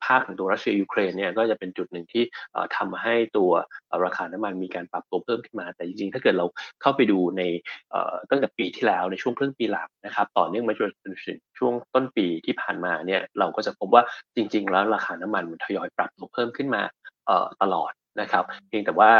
[0.04, 2.22] ภาพของตัวรัสเซียยูเครนเนี่ยก็จะเป็นจุดหนึ่งที่
[2.76, 3.50] ทำให้ตัว
[4.04, 6.46] ราคาน้ำมันมีการปรับตัวเพิ่มขึ้นมา แต่จริงๆ ถ้าเกิดเรา
[6.82, 7.42] เข้าไปดูใน
[8.30, 14.02] ตั้งแต่ปีที่แล้วในช่วงครึ่งปีหลังนะครับต่อเนื่องมาจนถึงช่วงต้นปีที่ผ่านมาเนี่ยเราก็จะพบว่า
[14.36, 16.82] จริง ๆ แล้วราคาน้ำมันมันทยอยปรับตัวเพิ่มขึ้นมา
[17.62, 19.10] ตลอด นะครับ เพียงแต่ว่า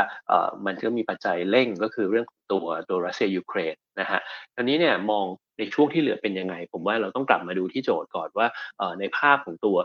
[0.67, 4.21] มันก็มีปัจจัยเร่งก็คือเรื่องของตัวตัวรัสเซียยูเครนนะฮะ
[4.55, 5.25] ตอนนี้เนี่ยมอง
[5.59, 8.47] ในช่วงที่เหลือเป็นยังไง ผมว่าเราต้องกลับมาดูที่โจทย์ก่อนว่า
[9.01, 9.77] ในภาพของตัว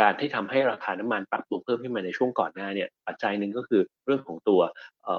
[0.00, 4.60] การที่ทำให้ราคาน้ำมันปรับตัวเพิ่มขึ้นมาในช่วงก่อนหน้าเนี่ยปัจจัยหนึ่งก็คือเรื่องของตัว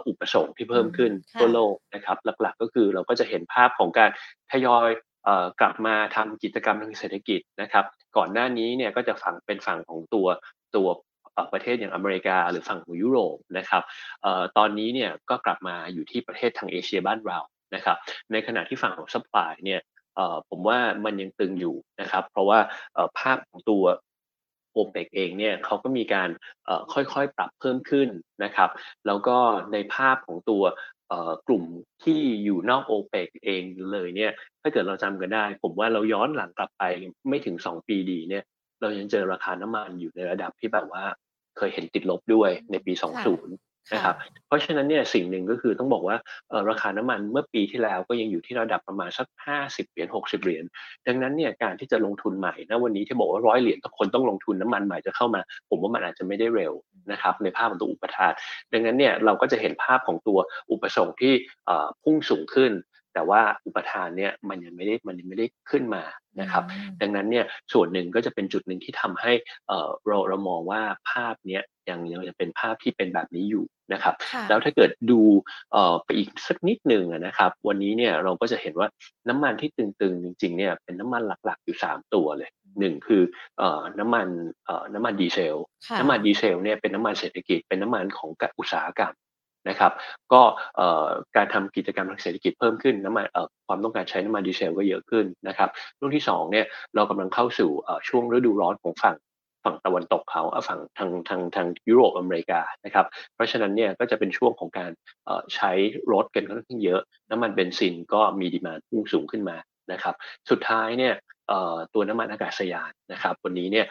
[0.08, 4.10] อุปสงค์ที่เพิ่มขึ้นทั่วโลกนะครับหลักๆ ก็คือเราก็จะเห็นภาพของการ
[4.52, 4.90] ทยอย
[5.60, 7.86] กลับมาทำกิจกรรมทางเศรษฐกิจนะครับ
[8.18, 10.28] ก่อนหน้านี้เนี่ยก็จะฝั่งเป็นฝั่งของตัว
[10.76, 10.88] ตัว
[11.54, 13.84] ประเทศอย่างอเมริกาหรือฝั่งของยุโรปนะครับ
[14.58, 17.40] ตอนนี้เนี่ยก็กลับมาอยู่ที่ประเทศทางเอเชียบ้านเรา
[17.76, 17.98] นะครับ
[18.32, 19.82] ในขณะที่ฝั่งของ supply เนี่ย
[20.50, 22.60] ผมว่ามันยังตึงอยู่นะครับ เพราะว่า
[23.20, 23.84] ภาพของตัว
[24.74, 26.30] โอเปกเองเนี่ยเขาก็มีการ
[26.94, 28.10] ค่อยๆปรับเพิ่มขึ้น
[28.44, 28.70] นะครับ
[29.08, 29.38] แล้วก็
[29.74, 30.64] ในภาพของตัว
[31.48, 31.64] กลุ่ม
[32.04, 36.84] ที่อยู่นอกโอเปกเองเลยเนี่ยถ้าเกิดเราจำกันได้ ผมว่าเราย้อนหลังกลับไป
[37.30, 38.44] ไม่ถึง 2 ปีดีเนี่ย
[38.82, 41.04] เรายังเจอราคาน้ำมันอยู่ในระดับที่แบบว่า
[41.58, 44.16] เคยเห็นติดลบด้วยในปี 20นะครับ
[44.48, 46.18] เพราะฉะนั้นเนี่ยสิ่งหนึ่งก็คือต้องบอกว่า
[46.70, 49.28] ราคาน้ำมันเมื่อปีที่แล้วก็ยังอยู่ที่ระดับประมาณสัก
[49.60, 50.64] 50 เหรียญ 60 เหรียญ
[51.08, 56.74] ดังนั้นเนี่ยการที่จะลงทุนใหม่นะวันนี้ที่บอกว่าร้อยเหรียญทุกคนต้องลงทุนน้ำมันใหม่จะเข้ามา ผมว่ามันอาจจะไม่ได้เร็ว
[57.12, 58.34] นะครับในภาพของตัวอุปทาน
[58.74, 60.40] ดังนั้นเนี่ยเราก็จะเห็นภาพของตัว
[60.72, 61.34] อุปสงค์ที่
[62.04, 62.72] พุ่งสูงขึ้น
[63.14, 66.04] แต่ว่าอุปทานเนี่ยมันยังไม่ได้มันยังไม่ได้ขึ้นมา
[66.42, 66.64] นะครับ
[67.02, 69.32] ดังนั้นเนี่ยส่วนหนึ่งก็จะเป็นจุดหนึ่งที่ทำให้
[70.08, 74.16] เราเรามองว่าภาพเนี้ยยังยังจะเป็นภาพที่เป็นแบบนี้อยู่นะครับ
[74.50, 75.22] แล้วถ้าเกิดดู
[76.04, 78.88] ไปอีกสักนิดหนึ่งนะครับ วันนี้เนี่ยเราก็จะเห็นว่า
[79.30, 82.50] น้ำมันที่ตึงๆจริงๆเนี่ยเป็นน้ำมันหลักๆอยู่ 3 ตัวเลย
[82.80, 83.22] หนึ่งคือ
[84.00, 84.28] น้ำมัน
[84.94, 85.56] น้ำมันดีเซล
[86.00, 89.14] น้ำมันดีเซลเนี่ยเป็นน้ำมันเศรษฐกิจเป็นน้ำมันของอุตสาหกรรม
[89.70, 89.92] นะครับ
[90.34, 90.42] ก็
[91.36, 93.26] การทำกิจกรรมทางเศรษฐกิจเพิ่มขึ้นน้ำมัน
[93.68, 97.72] ความต้องการใช้น้ำมันดีเซลก็เยอะขึ้นนะครับรุ่นที่2เนี่ยเรากำลังเข้าสู่
[98.08, 99.18] ช่วงฤดูร้อนของฝั่ง
[99.64, 104.92] ฝั่งตะวันตกเขาฝั่งทางทางทางยุโรปอเมริกานะครับ เพราะฉะนั้นเนี่ยก็จะเป็นช่วงของการ
[105.56, 105.72] ใช้
[106.14, 109.58] รถกันค่อนข้างเยอะ น้ำมันเบนซินก็มีดีมาพุ่งสูงขึ้นมา
[109.92, 110.16] นะครับ
[110.50, 111.14] สุดท้ายเนี่ย
[111.94, 113.86] ตัวน้ำมันอากาศยานนะครับ วันนี้เนี่ย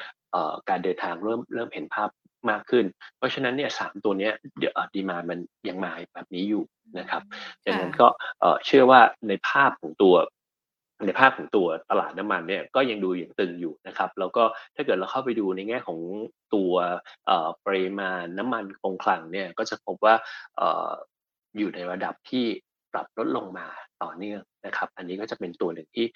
[0.69, 2.09] การเดินทางเริ่มเริ่มเห็นภาพ
[2.51, 2.85] มากขึ้น
[3.19, 6.63] เพราะฉะนั้นเนี่ยสามตัวเนี้ยเดี๋ยวดีมามันยังมาแบบนี้อยู่
[6.99, 7.23] นะครับ
[7.65, 8.09] ดังนั้นก็
[8.67, 10.15] เชื่อว่าในภาพของตัว
[11.07, 14.43] ในภาพของตัวตลาดน้ำมันเนี่ยก็ยังดูอย่างตึงอยู่นะครับ แล้วก็
[14.77, 15.99] ถ้าเกิดเราเข้าไปดูในแง่ของ
[16.55, 16.73] ตัว
[17.67, 20.15] ปริมาณน้ำมันคงคลังเนี่ยก็จะพบว่า
[21.59, 22.45] อยู่ในระดับที่
[22.93, 23.67] ปรับลดลงมา
[24.03, 26.07] ต่อเนื่องนะครับ อันนี้ก็จะเป็นตัวหนึ่งที่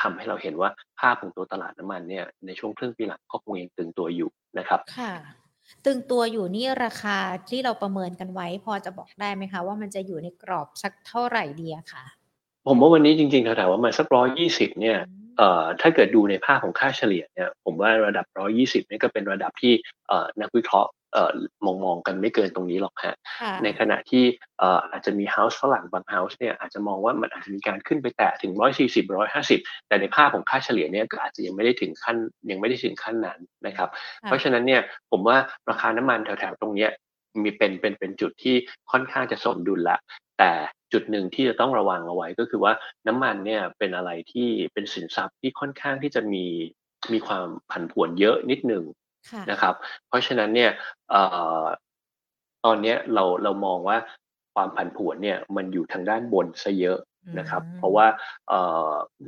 [0.00, 5.12] ทำให้เราเห็นว่าภาพของตัวตลาดน้ำมันเนี่ยในช่วงครึ่งปีหลังก็คงยังตึงตัวอยู่นะครับค่ะ
[5.84, 12.04] ตึงตัวอยู่นี่ราคาที่เราประเมินกันไว้ พอจะบอกได้ไหมคะ ว่ามันจะอยู่ในกรอบสักเท่าไหร่ดีอะค่ะ
[12.66, 15.27] ผมว่าวันนี้จริงๆแถวๆว่ามันสักร้อยยี่สิบเนี่ยเอ่อ
[15.80, 19.72] ถ้าเกิดดูในภาพของค่าเฉลี่ยเนี่ยผมว่าระดับร้อยี่สิบนี่ก็เป็นระดับที่
[20.08, 21.30] เอ่อนักวิเคราะห์เอ่อ
[21.64, 23.16] มองมองกันไม่เกินตรงนี้หรอกฮะ
[23.64, 24.24] ในขณะที่
[24.58, 32.16] เอ่ออาจจะมีเฮาส์ฝรั่งบางเฮาส์เนี่ยอาจจะมองว่ามันอาจจะมีการขึ้นไปแตะถึงร้อยสี่สิบร้อยห้าสิบแต่ในภาพของค่าเฉลี่ยเนี่ยก็อาจจะยังไม่ได้ถึงขั้น
[32.50, 33.88] ยังไม่ได้ถึงขั้นนั้นนะครับ
[34.22, 35.36] เพราะฉะนั้นเนี่ยผมว่า
[35.70, 36.90] ราคาน้ำมันแถวๆตรงเนี้ย
[37.42, 38.56] มีเป็นเป็นเป็นจุดที่
[38.90, 39.98] ค่อนข้างจะสมดุลละ
[40.38, 40.52] แต่
[40.92, 42.72] จุดหนึ่งที่จะต้องระวังเอาไว้ก็คือว่า
[43.06, 46.44] น้ำมันเนี่ยเป็นอะไรที่เป็นสินทรัพย์ที่ค่อนข้างที่จะมี
[47.12, 48.84] มีความผันผวนเยอะนิดหนึ่ง
[49.50, 49.74] นะครับ
[50.08, 50.70] เพราะฉะนั้นเนี่ย
[52.64, 53.96] ตอนนี้เราเรามองว่า
[54.54, 56.98] ความผันผวนเนี่ยมันอยู่ทางด้านบนซะเยอะ
[57.38, 58.06] นะครับ เพราะว่า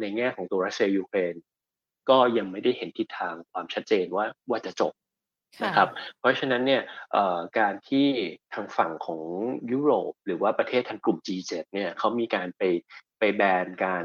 [0.01, 1.35] ในแง่ของตัวรัสเซียยูเครน
[2.09, 4.93] ก็ยังไม่ได้เห็นทิศทางความชัดเจนว่าว่าจะจบ
[5.65, 6.83] นะครับ เพราะฉะนั้นเนี่ย
[7.59, 8.07] การที่
[8.55, 9.23] ทางฝั่งของ
[9.73, 12.63] ยุโรป หรือว่าประเทศทางกลุ่ม G7 เนี่ยเขามีการไป
[13.19, 14.05] ไปแบนการ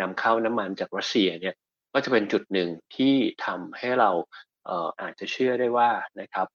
[0.00, 1.54] นำเข้าน้ำมันจากรัสเซียเนี่ย
[1.92, 3.14] ก็จะเป็นจุดหนึ่งที่
[3.46, 4.10] ทำให้เรา
[5.00, 5.90] อาจจะเชื่อได้ว่า
[6.20, 6.46] นะครับ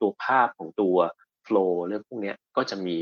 [0.00, 0.96] ตัวภาพของตัว
[1.44, 2.98] โฟล์เรื่องพวกนี้ก็จะมี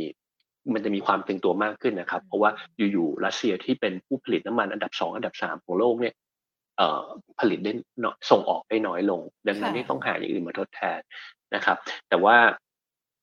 [0.75, 2.51] มันจะมีความตึงตัวมากขึ้นนะครับ เพราะว่า
[2.93, 6.15] อยู่ๆรัสเซียที่เป็นผู้ผลิตน้ำมันอันดับ 2 อันดับ 3 ของโลกเนี่ย
[7.39, 7.73] ผลิตได้
[8.31, 11.01] ส่งออกได้น้อยลง ดังนั้นที่ต้องหาอย่างอื่นมาทดแทน
[11.55, 11.77] นะครับ
[12.09, 12.37] แต่ว่า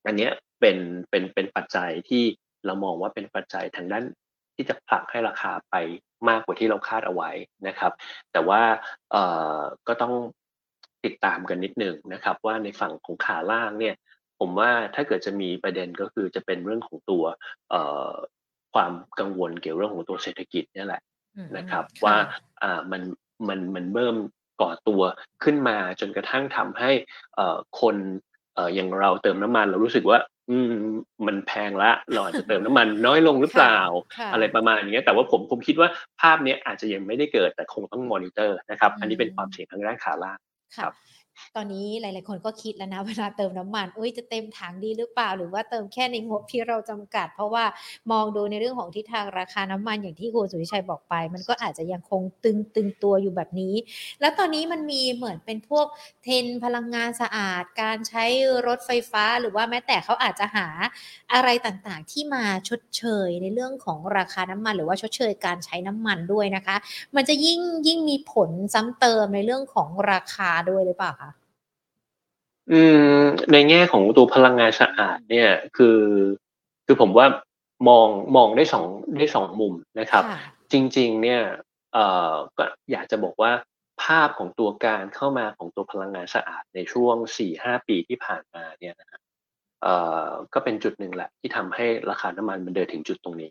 [0.06, 0.78] อันนี้เป็น
[1.10, 2.24] เป็นเป็นปัจจัยที่
[2.66, 4.06] เรามองว่าเป็นปัจจัยทางด้าน
[4.56, 5.76] ที่จะผลักให้ราคาไป
[6.30, 7.32] มากกว่าที่เราคาดเอาไว้
[7.68, 7.92] นะครับ
[8.32, 8.62] แต่ว่า
[9.12, 9.24] เอ่
[9.58, 10.14] อก็ต้อง
[11.06, 13.96] ติดตามกันนิดหนึ่งนะครับ ว่าในฝั่งของขาล่างเนี่ย
[14.40, 17.24] ผมว่าถ้าเกิดจะมีประเด็นก็คือจะเป็นเรื่องของตัว
[17.70, 18.12] เอ่อ
[18.74, 21.02] ความกังวลเกี่ยวเรื่องของตัวเศรษฐกิจนี่แหละ
[21.58, 22.16] นะครับ ว่า
[22.64, 23.02] อ่ามัน
[23.48, 24.16] มันมันเริ่ม
[24.62, 25.02] ก่อตัว
[25.44, 26.92] ขึ้นมาจนกระทั่งทำให้
[27.82, 27.96] คน
[28.76, 30.20] อย่างเราเติมน้ำมันเรารู้สึกว่า
[30.50, 30.74] อืม
[31.28, 33.80] มันแพงละเราอาจจะเติมน้ำมันน้อยลงหรือเปล่า
[34.34, 35.90] อะไรประมาณนี้แต่ว่าผมผมคิดว่า
[36.22, 40.40] ภาพนี้อาจจะยังไม่ได้เกิดแต่คงต้องมอนิเตอร์นะครับ อันนี้เป็นความเสี่ยงทางด้านขาล่าง
[40.82, 40.94] ครับ
[41.56, 47.66] ตอนนี้หลาย ๆ คนก็คิดแล้วนะเวลาเติมน้ำมันอุ้ยจะเต็มถังดีหรือเปล่า หรือว่าเติมแค่ในงบที่เราจำกัด เพราะว่า
[48.12, 53.76] มองดูในเรื่องของทิศทางราคาน้ำมันอย่างที่คุณสุริชัยบอกไป มันก็อาจจะยังคงตึงตึงตัวอยู่แบบนี้
[54.22, 55.86] แล้วตอนนี้มันมีเหมือนเป็นพวก
[56.24, 58.26] เทนพลังงานสะอาด การใช้
[58.68, 60.68] รถไฟฟ้า หรือว่าแม้แต่เขาอาจจะหา
[61.34, 66.76] อะไรต่างๆ ที่มาชดเชยในเรื่องของราคาน้ำมัน หรือว่าชดเชยการใช้น้ำมันด้วยนะคะ
[67.16, 71.27] มันจะยิ่งยิ่งมีผลซ้ำเติมในเรื่องของราคาด้วยหรือเปล่าคะ
[72.72, 72.82] อื
[73.18, 76.00] มในแง่ของตัวพลังงานสะอาดเนี่ยคือ
[76.86, 77.28] คือผมว่า
[77.88, 78.86] มองมองได้สอง
[79.18, 80.24] ได้สองมุมนะครับ
[80.72, 81.42] จริง ๆ เนี่ย
[81.94, 83.52] เอ่อก็อยากจะบอกว่า
[84.04, 89.22] ภาพของตัวการเข้ามาของตัวพลังงานสะอาดในช่วงสี่ห้าปีที่ผ่านมาเนี่ยนะ
[89.82, 89.94] เอ่
[90.28, 93.50] อก็เป็นจุดหนึ่งแหละที่ทำให้ราคาน้ำมันมันเดินถึงจุดตรงนี้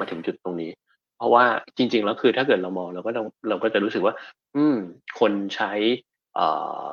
[0.00, 0.70] มาถึงจุดตรงนี้
[1.18, 1.44] เพราะว่า
[1.76, 4.14] จริง ๆ แล้วคือถ้าเกิดเรามองเราก็ต้องเราก็จะรู้สึกว่า
[4.56, 4.76] อืม
[5.20, 5.72] คนใช้
[6.34, 6.46] เอ่
[6.86, 6.88] อ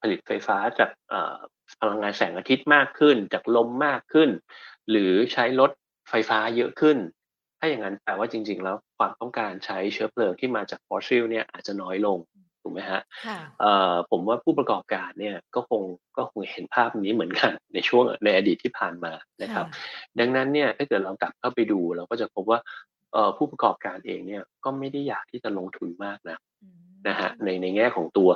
[0.00, 0.90] ผลิตไฟฟ้าจาก
[1.80, 4.30] พลังงานแสงอาทิตย์มากขึ้น จากลมมากขึ้น
[4.90, 5.70] หรือใช้รถ
[6.10, 6.96] ไฟฟ้าเยอะขึ้น
[7.58, 12.18] ถ้าอย่างนั้นแปลว่าจริง ๆ แล้วความต้องการใช้เชื้อเพลิงที่มาจากฟอสซิลเนี่ยอาจจะน้อยลง
[12.62, 13.00] ถูกไหมฮะ
[14.10, 15.82] ผมว่าผู้ประกอบการเนี่ยก็คง
[16.16, 19.66] ก็คงเห็นภาพนี้เหมือนกันในช่วงในอดีตที่ผ่านมานะครับ
[20.18, 22.58] ดังนั้นเนี่ยถ้าเกิดเรากลับเข้าไปดูเราก็จะพบว่า
[23.36, 26.38] ผู้ประกอบการเองเนี่ยก็ไม่ได้อยากที่จะลงทุนมากนะ
[27.08, 28.28] นะฮะในในแง่ของตัว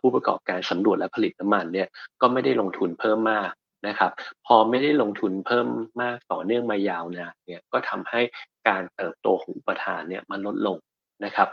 [0.00, 1.88] ผู้ประกอบการสำรวจและผลิตน้ำมันเนี่ย
[2.20, 3.52] ก็ไม่ได้ลงทุนเพิ่มมาก
[3.88, 4.12] นะครับ
[4.46, 5.66] พอไม่ได้ลงทุนเพิ่ม
[6.02, 8.20] มากต่อเนื่องมายาวนานเนี่ยก็ทำให้
[8.68, 10.78] การเติบโตของอุปทานเนี่ยมันลดลง
[11.24, 11.48] นะครับ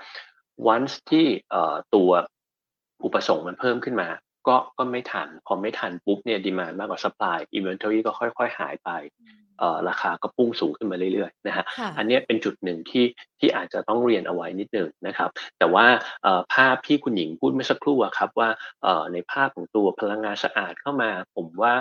[0.73, 1.25] once ที่
[1.95, 2.11] ตัว
[3.03, 4.09] อุปสงค์มันเพิ่มขึ้นมา
[4.47, 8.89] ก็ก็ไม่ทัน พอไม่ทันปุ๊บเนี่ยดีมานมากกว่า supply inventory ก็ค่อย ๆ หายไป
[9.89, 11.63] ราคาก็พุ่งสูงขึ้นมาเรื่อยๆนะฮะ
[11.97, 13.05] อันนี้เป็นจุดหนึ่งที่
[13.39, 15.85] ที่อาจจะต้องเรียนเอาไว้นิดหนึ่งนะครับ แต่ว่า
[16.53, 18.49] ภาพที่คุณหญิงพูดเมื่อสักครู่ครับว่า
[19.13, 21.73] ในภาพของตัวพลังงานสะอาดเข้ามา ผมว่า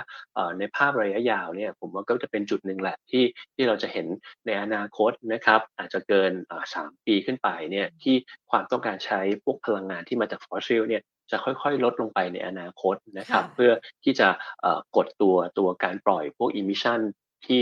[0.59, 4.07] ในภาระยะยาวเนี่ยผมว่าก็จะเป็นจุดหนึ่งแหละที่ที่เราจะเห็น
[4.47, 6.33] ในอนาคตนะครับอาจจะเกิน
[6.75, 8.17] สามปีขึ้นไปเนี่ยที่
[8.51, 13.73] ความต้องการใช้พวกพลังงานที่มาจากฟอสซิลเนี่ยจะค่อยๆ ลดลงไปในอนาคตนะครับ เพื่อ
[14.05, 14.29] ที่จะ
[14.97, 17.01] กดตัวตัวการปล่อยพวก emission
[17.47, 17.61] ที่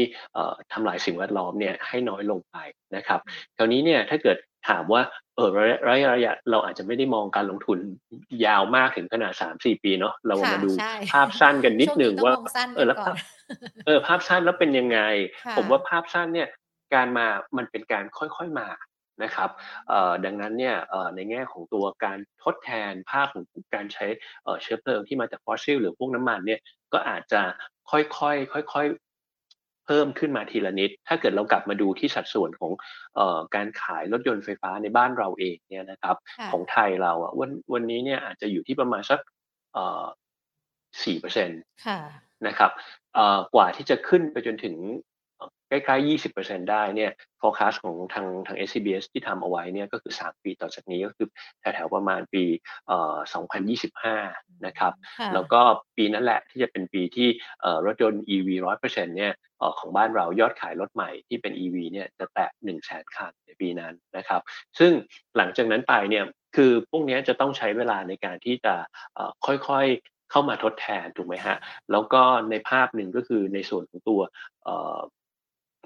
[0.73, 2.57] ทำลายสิ่งแวดล้อมเนี่ยให้น้อยลงไป
[2.97, 3.21] นะครับ
[3.57, 4.37] คราวนี้เนี่ยถ้าเกิด
[4.69, 5.03] ถามว่า
[5.37, 7.79] เออระยะระยะระยะเราอาจจะไม่ได้มองการลงทุน
[8.47, 10.71] ยาวมากถึงขนาดสามสี่ปีเนาะเรามาดู
[11.12, 12.33] ภาพสั้นกันนิดหนึ่งว่า
[12.77, 12.99] เออแล้ว
[13.87, 14.99] เออภาพสั้นแล้วเป็นยังไง
[15.57, 16.49] ผมว่าภาพสั้นเนี่ย
[16.95, 18.69] การมามันเป็นการค่อยๆมา
[19.23, 19.51] นะครับ
[20.25, 20.77] ดังนั้นเนี่ย
[21.15, 24.07] ในแง่ของตัวการทดแทนภาพของการใช้
[24.62, 26.61] เชื้อเพลิงที่มาจากฟอสซิลหรือพวกน้ำมันเนี่ย
[26.93, 27.41] ก็อาจจะ
[27.91, 28.01] ค่อ
[28.35, 29.06] ยๆค่อยๆ
[29.87, 32.72] เพิ่มขึ้นมาทีละนิด ถ้าเกิดเรากลับมาดูที่สัดส่วนของ
[33.18, 33.20] อ
[33.55, 36.16] การขายรถยนต์ไฟฟ้าในบ้านเราเองเนี่ยนะครับ
[36.53, 39.20] ของไทยเราอะวันวันนี้เนี่ยอาจจะอยู่ที่ประมาณสัก
[41.05, 41.61] สี่เปอร์เซ็นต์
[42.46, 42.70] นะครับ
[43.55, 44.77] กว่าที่จะขึ้นไปจนถึง
[45.68, 51.29] ใกล้ๆ 20%ได้เนี่ย forecast ของทางทาง SCBS ที่ทำเอาไว้เนี่ยก็คือ 3 ปีต่อจากนี้ก็คือ
[51.61, 52.44] แถวๆประมาณปี
[52.87, 53.16] เอ่อ
[53.92, 54.92] 2025 นะครับ
[55.35, 55.61] แล้วก็
[55.96, 57.29] ปีนั้นแหละที่จะเป็นปีที่
[57.61, 58.49] เอ่อรถยนต์ EV
[58.83, 64.40] 100%เนี่ยเอ่อของบ้านเรายอดขายรถใหม่ที่เป็น EV เนี่ยจะแตะ1 0 0 0 0แสนคันในปีนั้นนะครับ
[64.79, 64.92] ซึ่ง
[65.37, 66.25] หลังจากนั้นไปเนี่ย
[66.57, 68.75] คือพวกนี้จะต้องใช้เวลาในการที่จะ
[69.46, 71.57] ค่อยๆเข้ามาทดแทนถูกไหมฮะ
[71.92, 74.20] แล้วก็ในภาพหนึ่งก็คือในส่วนของตัว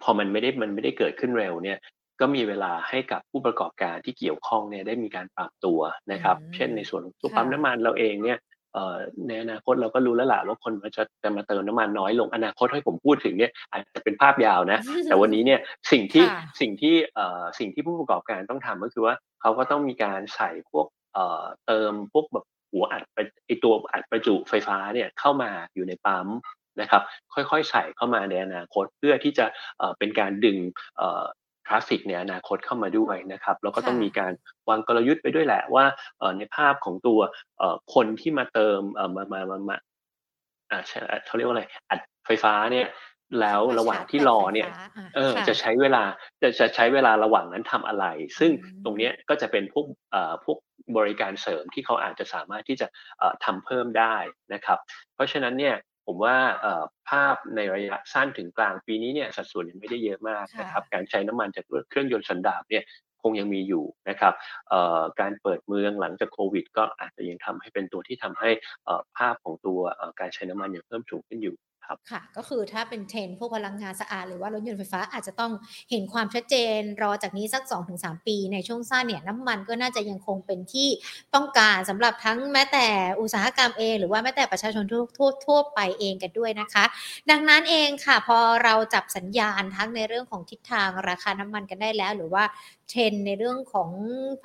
[0.03, 1.79] พอมันไม่ได้มันไม่ได้เกิดขึ้นเร็วเนี่ย
[2.21, 5.81] ก็มีเวลาให้กับผู้ประกอบการที่เกี่ยวข้องเนี่ยได้มีการปรับตัว
[6.13, 8.39] นะครับ เช่นในส่วนของตัวปั๊มน้ำมันเราเองเนี่ย
[9.29, 15.61] ในอนาคตเราก็รู้แล้วล่ะว่าคนจะจะมาเติมน้ำมันน้อยลงอนาคตให้ผมพูดถึงเนี่ยอาจจะเป็นภาพยาวนะ แต่วันนี้เนี่ย
[15.93, 16.25] สิ่งที่
[16.61, 16.95] สิ่งที่
[17.59, 20.87] สิ่งที่ผู้ประกอบการต้องทำก็คือว่าเขาก็ต้องมีการใส่พวก
[21.67, 23.03] เติมพวกแบบหัวอัด
[23.47, 26.29] ไอตัวอัดประจุไฟฟ้าเนี่ยเข้ามาอยู่ในปั๊ม
[26.81, 27.03] นะครับ
[27.35, 29.47] ค่อยๆใส่เข้ามาในอนาคตเพื่อที่จะ
[29.99, 30.59] เป็นการดึง
[31.67, 34.33] ทราฟิกในอนาคตเข้ามาด้วยนะครับแล้วก็ต้องมีการ
[34.69, 35.85] วางกลยุทธ์ไปด้วยแหละว่า
[36.39, 37.21] ในภาพของตัว
[37.95, 38.81] คนที่มาเติม
[39.17, 39.77] มามามามา
[41.27, 42.89] เขาเรียกว่าอะไรอัดไฟฟ้าเนี่ย
[43.41, 44.69] แล้วระหว่างที่รอเนี่ย
[45.17, 46.03] เออจะใช้เวลา
[46.43, 48.07] จะจะใช้เวลาระหว่างนั้นทำอะไร
[48.39, 48.51] ซึ่ง
[48.85, 49.87] ตรงนี้ก็จะเป็นพวก
[50.45, 50.59] พวก
[50.97, 52.87] บริการเสริมที่เขาอาจจะสามารถที่จะ
[53.45, 54.17] ทำเพิ่มได้
[54.55, 54.79] นะครับ
[55.15, 55.77] เพราะฉะนั้นเนี่ย
[56.13, 56.39] ผมว่า
[57.11, 62.85] ภาพในระยะสั้นถึงกลางปีนี้เนี่ยสัดส่วนยังไม่ได้เยอะมากนะครับการใช้น้ำมันจากเครื่องยนต์สันดาปเนี่ย
[63.23, 64.35] คงยังมีอยู่นะครับ
[65.21, 68.51] การเปิดเมืองหลังจากโควิด ก็อาจจะยังทำให้เป็นตัวที่ทำให้
[69.19, 69.81] ภาพของตัว
[70.21, 71.57] การใช้น้ำมันยังเพิ่มสูงขึ้นอยู่
[71.91, 75.53] ครับค่ะก็คือถ้าเป็นเทรนพวกพลังงานสะอาดหรือว่ารถยนต์ไฟฟ้าอาจจะต้อง
[75.91, 80.89] เห็นความชัดเจน รอจากนี้สัก 2-3 ปี ในช่วงสั้นเนี่ยน้ำมันก็น่าจะยังคงเป็นที่
[81.35, 82.87] ต้องการสำหรับทั้งแม้แต่
[83.21, 86.85] อุตสาหกรรมเอง หรือว่าแม้แต่ประชาชนทั่วทั่วไปเองกันด้วยนะคะ
[87.31, 92.45] ดังนั้นเองค่ะพอเราจับสัญญาณทั้งในเรื่องของทิศทางราคาน้ำมันกันได้แล้ว หรือว่า
[92.91, 93.91] เทรนในเรื่องของ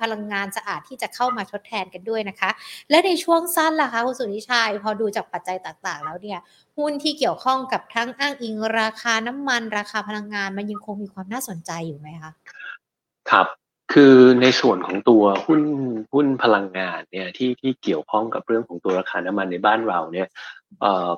[0.00, 2.50] พลังงานสะอาดที่จะเข้ามาทดแทนกันด้วยนะคะ
[2.90, 6.38] และในช่วงสั้นล่ะคะคุณสุนิชัยพอดูจากปัจจัยต่างๆ แล้วเนี่ย
[6.78, 12.32] หุ้นที่เกี่ยวข้องกับทั้งอ้างอิงราคาน้ำมัน ราคาพลังงานมันยังคงมีความน่าสนใจอยู่ไหมคะ
[13.30, 13.46] ครับ
[13.92, 15.62] คือในส่วนของตัวหุ้น
[16.12, 20.28] หุ้นพลังงานเนี่ยที่ที่เกี่ยวข้องกับเรื่องของตัวราคาน้ำมันในบ้านเราเนี่ย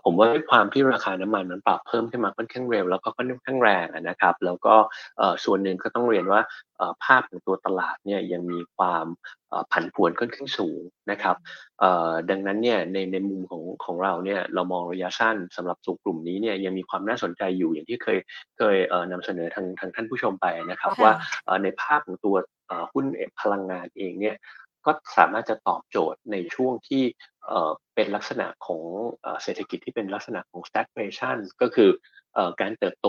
[0.05, 4.75] ผมว่าด้วยความที่ราคาน้ำมันมันปรับเพิ่มขึ้นมาค่อนข้างเร็วแล้วก็ค่อนข้างแรงนะครับ แล้วก็
[5.19, 6.41] เอ่อส่วนหนึ่งก็ต้องเรียนว่า
[6.77, 9.07] เอ่อภาพของตัวตลาดเนี่ยยังมีความ
[9.73, 10.81] ผันผวนค่อนข้างสูง
[11.11, 11.37] นะครับ
[11.81, 18.19] เอ่อดังนั้นเนี่ยในในมุมของของเราเนี่ยเรามองระยะสั้นสำหรับสูกลุ่มนี้เนี่ยยังมีความน่าสนใจอยู่อย่างที่เคย
[18.59, 21.13] เคยเอ่อนำเสนอทางทางท่านผู้ชมไปนะครับ ว่า
[21.63, 22.37] ในภาพของตัว
[22.93, 23.07] หุ้น
[23.41, 24.37] พลังงานเองเนี่ย
[24.87, 27.03] ก็สามารถจะตอบโจทย์ในช่วงที่
[27.95, 28.83] เป็นลักษณะของ
[29.43, 31.91] เศรษฐกิจที่เป็นลักษณะของ stagflation ก็คือ
[32.61, 33.09] การเติบโต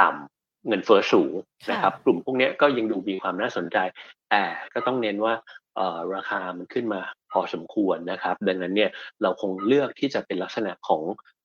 [0.00, 1.32] ต่ำเงินเฟ้อสูง
[1.70, 3.78] นะครับกลุ่มพวกนี้ก็ยังดูมีความน่าสนใจ
[4.30, 4.44] แต่
[4.74, 5.34] ก็ต้องเน้นว่า
[6.14, 7.00] ราคามันขึ้นมา
[7.32, 8.90] พอสมควรนะครับ ดังนั้นเนี่ย
[9.22, 11.02] เราคงเลือกที่จะเป็นลักษณะของ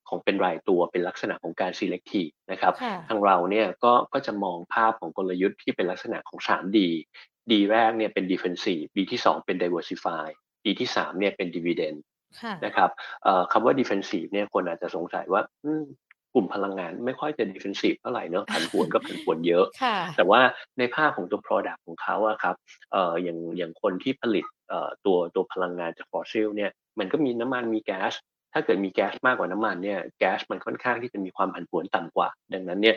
[0.08, 2.74] ของเป็นรายตัวเป็นลักษณะของการ selective นะครับ
[3.10, 6.78] ทางเราเนี่ยก็ก็จะมองภาพของกลยุทธ์ที่เป็นลักษณะของ 3D
[7.52, 10.28] D แรกเนี่ยเป็น defensive D ที่2เป็น diversify
[10.66, 11.98] D ที่3เนี่ยเป็น dividend
[12.66, 12.90] นะครับ
[13.52, 15.42] คำว่า defensive เนี่ยคนอาจจะสงสัยว่า
[16.34, 19.66] กลุ่มพลังงานไม่ค่อยจะ defensive เท่าไหร่เนอะผันผวนก็ผันผวนเยอะ
[20.18, 20.42] แต่ว่า
[20.80, 22.56] ในภาพของตัว product ของเขาอะครับ
[23.24, 24.46] อย่างอย่างคนที่ผลิต
[25.06, 28.14] ตัวตัวพลังงานจากฟอสซิลเนี่ยมันก็มีน้ำมันมีแก๊ส
[28.54, 32.96] ถ้าเกิดมีแก๊สมากกว่าน้ำมันเนี่ยแก๊สมันค่อนข้างที่จะมีความผันผวนต่ำกว่า ดังนั้นเนี่ย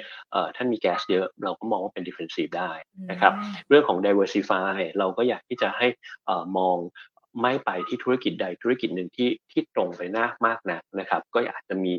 [0.57, 2.73] ถ้ามีแก๊สเยอะเราก็มองว่าเป็น defensive ได้
[3.11, 3.33] นะครับ
[3.69, 5.87] เรื่องของ diversify เราก็อยากที่จะให้
[6.59, 6.77] มอง
[7.43, 11.93] ไม่ไปที่ธุรกิจใดธุรกิจหนึ่งที่ที่ตรงไปหน้ามากนะนะครับ ก็อาจจะมี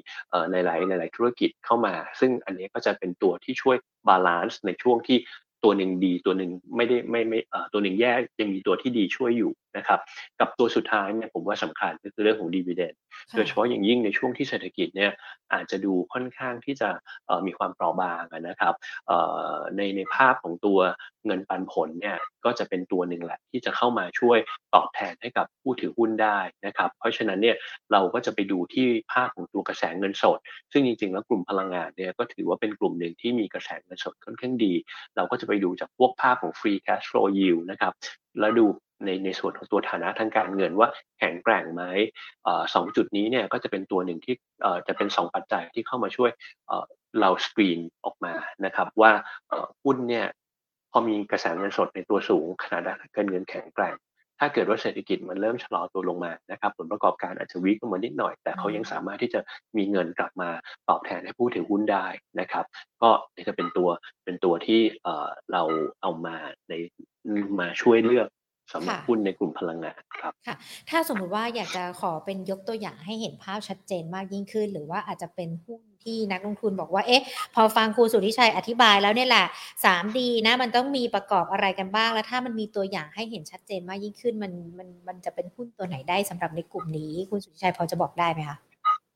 [0.52, 5.18] ในหลายในหลายธุรกิจเข้ามา ซึ่งอันนี้ก็จะเป็นตัวที่ช่วย balance ในช่วงที่
[5.64, 7.40] ตัวหนึ่งดีตัวหนึ่งไม่ได้ไม่ไม่
[7.74, 10.00] ตัวหนึ่งแย่ยังมีตัวที่ดีช่วยอยู่ นะครับ
[10.40, 12.94] กับตัวสุดท้ายเนี่ยผมว่าสำคัญก็คือเรื่องของดีเวเดน
[13.36, 15.12] โดยเฉพาะอย่างยิ่งในช่วงที่เศรษฐกิจเนี่ย
[15.54, 16.90] อาจจะดูค่อนข้างที่จะ
[17.46, 18.74] มีความเปราะบางนะครับ
[19.78, 20.80] ในในภาพของตัว
[21.26, 24.38] เงินปันผลเนี่ยก็จะเป็นตัวหนึ่งแหละที่จะเข้ามาช่วย
[24.76, 27.56] ตอบแทนให้กับผู้ถือหุ้นได้นะครับ เพราะฉะนั้นเนี่ย
[27.92, 30.40] เราก็จะไปดูที่ภาพของตัวกระแสเงินสด
[30.72, 34.74] ซึ่งจริงๆ แล้วกลุ่มพลังงานเนี่ยก็ถือว่าเป็นกลุ่มหนึ่งที่มีกระแสเงินสดค่อนข้างดี
[35.16, 37.94] เราก็จะไปดูจากพวกภาพของ free cash flow yield นะครับ
[38.40, 38.66] แล้วดู
[39.06, 41.84] ในในส่วนของตัวฐานะทางการเงินว่าแข็งแกร่งไหม
[42.74, 44.36] สองจุดนี้เนี่ยก็จะเป็นตัวหนึ่งที่
[44.88, 46.32] จะเป็น 2 ปัจจัยที่เข้ามาช่วย
[47.20, 48.34] เราสกรีนออกมา
[48.66, 49.12] นะครับว่า
[49.84, 50.26] หุ้นเนี่ย
[50.92, 52.84] พอมีกระแสเงินสดในตัวสูงขนาด
[53.16, 53.96] การเงินแข็งแกร่ง
[54.44, 59.40] ถ้าเกิดว่าเศรษฐกิจมันเริ่มชะลอตัวลงมานะครับผลประกอบการอาจจะวิกลงมานิดหน่อย แต่เขายังสามารถที่จะ
[59.78, 60.50] มีเงินกลับมา
[60.90, 62.06] ตอบแทนให้ผู้ถือหุ้นได้
[62.40, 62.66] นะครับ
[63.02, 63.90] ก็นี่จะเป็นตัว
[64.26, 64.82] เป็นตัวที่
[65.52, 65.64] เรา
[66.02, 66.36] เอามา
[66.70, 66.74] ใน
[67.60, 68.28] มาช่วยเลือก
[68.74, 70.56] สำหรับหุ้นในกลุ่มพลังงานครับค่ะ
[70.90, 77.24] ถ้าสมมุติว่าอยากจะขอเป็นยกตัวอย่างให้เห็นภาพชัดเจนมากยิ่งขึ้น หรือว่าอาจจะเป็นหุ้นที่นักลงทุนบอกว่าเอ๊ะ
[77.56, 79.46] พอฟังครูสุทธิชัยอธิบายแล้วเนี่ยแหละ
[79.84, 88.58] 3D นะมันต้องมีประกอบอะไรกันบ้าง แล้วถ้ามันมีตัวอย่างให้เห็นชัดเจนมากยิ่งขึ้น มันมันมันจะเป็นหุ้นตัวไหนได้สำหรับในกลุ่มนี้ คุณสุทธิชัยพอจะบอกได้ไหมคะ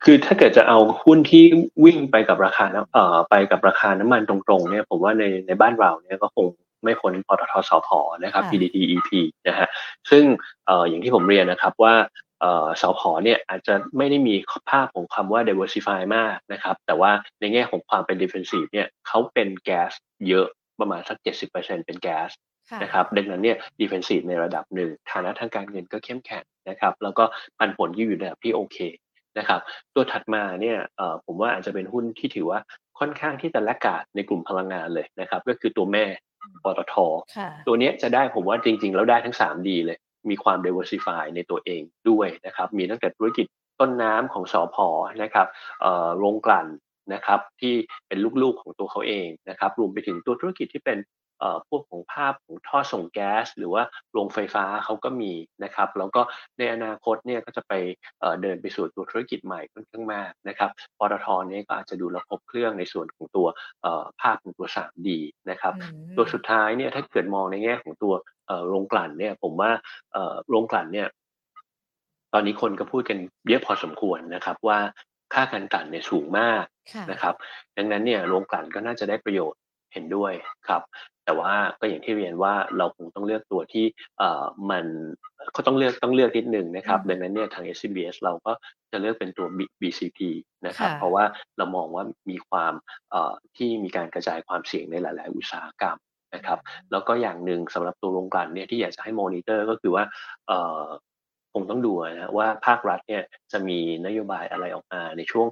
[0.03, 1.43] คือถ้าเกิดจะเอาหุ้นที่
[1.85, 6.45] วิ่งไปกับราคาเอ่อไปกับราคาน้ำมันตรงๆเนี่ยผมว่าในในบ้านเราเนี่ยก็คง
[6.85, 7.89] ไม่พ้นปตทสพ
[8.23, 9.09] นะครับ PDT EP
[9.47, 9.67] นะฮะ
[10.09, 10.23] ซึ่ง
[10.87, 11.95] อย่างที่ผมเรียนนะครับว่า
[12.81, 14.35] สพเนี่ยอาจจะไม่ได้มี
[14.69, 19.91] ภาพของคำว่า diversify มากนะครับ แต่ว่าในแง่ของความเป็น defensive เนี่ยเขาเป็นแก๊ส
[20.27, 20.47] เยอะ
[20.79, 21.17] ประมาณสัก
[21.51, 22.29] 70%เป็นแก๊ส
[22.83, 27.23] นะครับดังนั้นเนี่ย defensive ในระดับหนึ่งฐานะทางการเงินก็เข้มแข็งนะครับ แล้วก็
[27.59, 28.77] ปันผลที่อยู่ในระดับที่โอเค
[29.37, 29.59] นะครับ
[29.95, 30.77] ตัวถัดมาเนี่ย
[31.25, 32.59] ผมว่าอาจจะเป็นหุ้นที่ถือว่า
[32.99, 36.05] ค่อนข้างที่จะละกาดในกลุ่มพลังงานเลยนะครับ ก็คือตัวแม่
[36.63, 36.95] ปตท
[37.67, 39.97] ตัวนี้จะได้ผมว่าจริง ๆ แล้วได้ทั้ง3ดีเลย
[40.29, 43.45] มีความ diversify ในตัวเองด้วยนะครับ มีตั้งแต่ธุรกิจ
[43.79, 44.87] ต้นน้ำของสอพอ
[45.23, 45.47] นะครับ
[46.17, 46.67] โรงกลั่น
[47.13, 47.73] นะครับที่
[48.07, 50.97] เป็นลูกๆของตัวเขาเองนะครับรวมไปถึงตัวธุรกิจที่เป็น
[51.69, 56.21] พวกของภาพของท่อส่งแก๊ส หรือว่าโรงไฟฟ้าเขาก็มีนะครับ แล้วก็
[56.57, 57.73] ในอนาคตเนี่ยก็จะไป
[58.41, 60.69] เดินไปสู่ตัวธุรกิจใหม่ค่อนข้างมากนะครับ
[60.99, 63.47] ปตทเนี่ยก็อาจจะดูระบบเครื่องในส่วนของตัว
[64.21, 65.09] ภาพของตัว 3D
[65.49, 65.73] นะครับ
[66.17, 68.13] ตัวสุดท้ายเนี่ยถ้าเกิดมองในแง่ของตัว
[68.67, 69.71] โรงกลั่นเนี่ยผมว่า
[70.49, 71.07] โรงกลั่นเนี่ย
[72.33, 73.17] ตอนนี้คนก็พูดกัน
[73.47, 74.79] เยอะพอสมควรนะครับว่า
[75.33, 76.63] ค่าการกลั่นเนี่ยสูงมาก
[77.11, 77.35] นะครับ
[77.77, 79.59] ดังนั้นเนี่ยโรงกลั่นก็น่าจะได้ประโยชน์
[79.95, 80.33] เห็นด้วย
[80.67, 80.81] ครับ
[81.25, 83.85] แต่ว่าก็อย่างที่เรียนว่าเราคงต้องเลือกตัวที่
[84.19, 84.85] เอ่อมัน
[85.55, 88.51] ก็ต้องเลือกต้องเลือกนิดหนึ่งนะครับ ดังนั้นเนี่ยทาง SCBS เราก็
[88.91, 89.47] จะเลือกเป็นตัว
[89.81, 90.19] BCP
[90.67, 91.23] นะครับ เพราะว่า
[91.57, 92.73] เรามองว่ามีความ
[93.11, 95.97] เอ่อที่มีการกระจายความเสี่ยงในหลาย ๆ อุตสาหกรรม
[96.35, 96.59] นะครับ
[96.91, 100.03] แล้วก็อย่างหนึ่งสำหรับตัวโรงกลั่นเนี่ยที่อยากจะให้มอนิเตอร์ก็คือว่า
[100.47, 100.83] เอ่อ
[101.53, 105.47] คงต้องดูนะว่าภาครัฐเนี่ยจะมีนโยบายอะไรออกมาในช่วง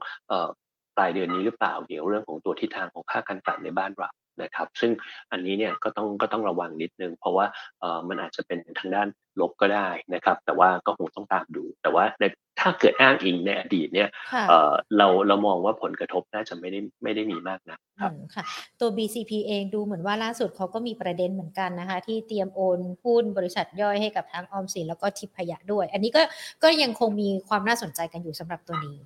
[0.97, 4.09] ปลายเดือนนี้หรือเปล่าเดี๋ยวเรื่องของตัวทิศทางของภาคการกลั่นในบ้านเรา
[4.41, 4.91] นะครับ ซึ่ง
[5.31, 7.45] อันนี้เนี่ยก็ต้องก็ต้องระวังนิดนึง เพราะว่า
[7.79, 9.07] เออมันอาจจะเป็นทางด้าน
[9.39, 12.23] ลบก็ได้นะครับ แต่ว่าก็คงต้องตามดู แต่ว่าใน
[12.59, 14.09] ถ้าเกิดอ้างอิงในอดีตเนี่ย
[14.49, 18.43] เออเราเรามองว่าผลกระทบน่าจะไม่ได้ไม่ได้มีมากนะครับค่ะ
[18.79, 26.21] ตัว BCP เองดูเหมือนว่าล่าสุดเขาก็มีประเด็นเหมือนกันนะคะ ที่เตรียมโอนหุ้นบริษัทย่อยให้กับทั้งออมสินแล้วก็ทิพยะด้วย อันนี้ก็
[26.63, 28.97] ก็ยังคงมีความน่าสนใจกันอยู่สำหรับตัวนี้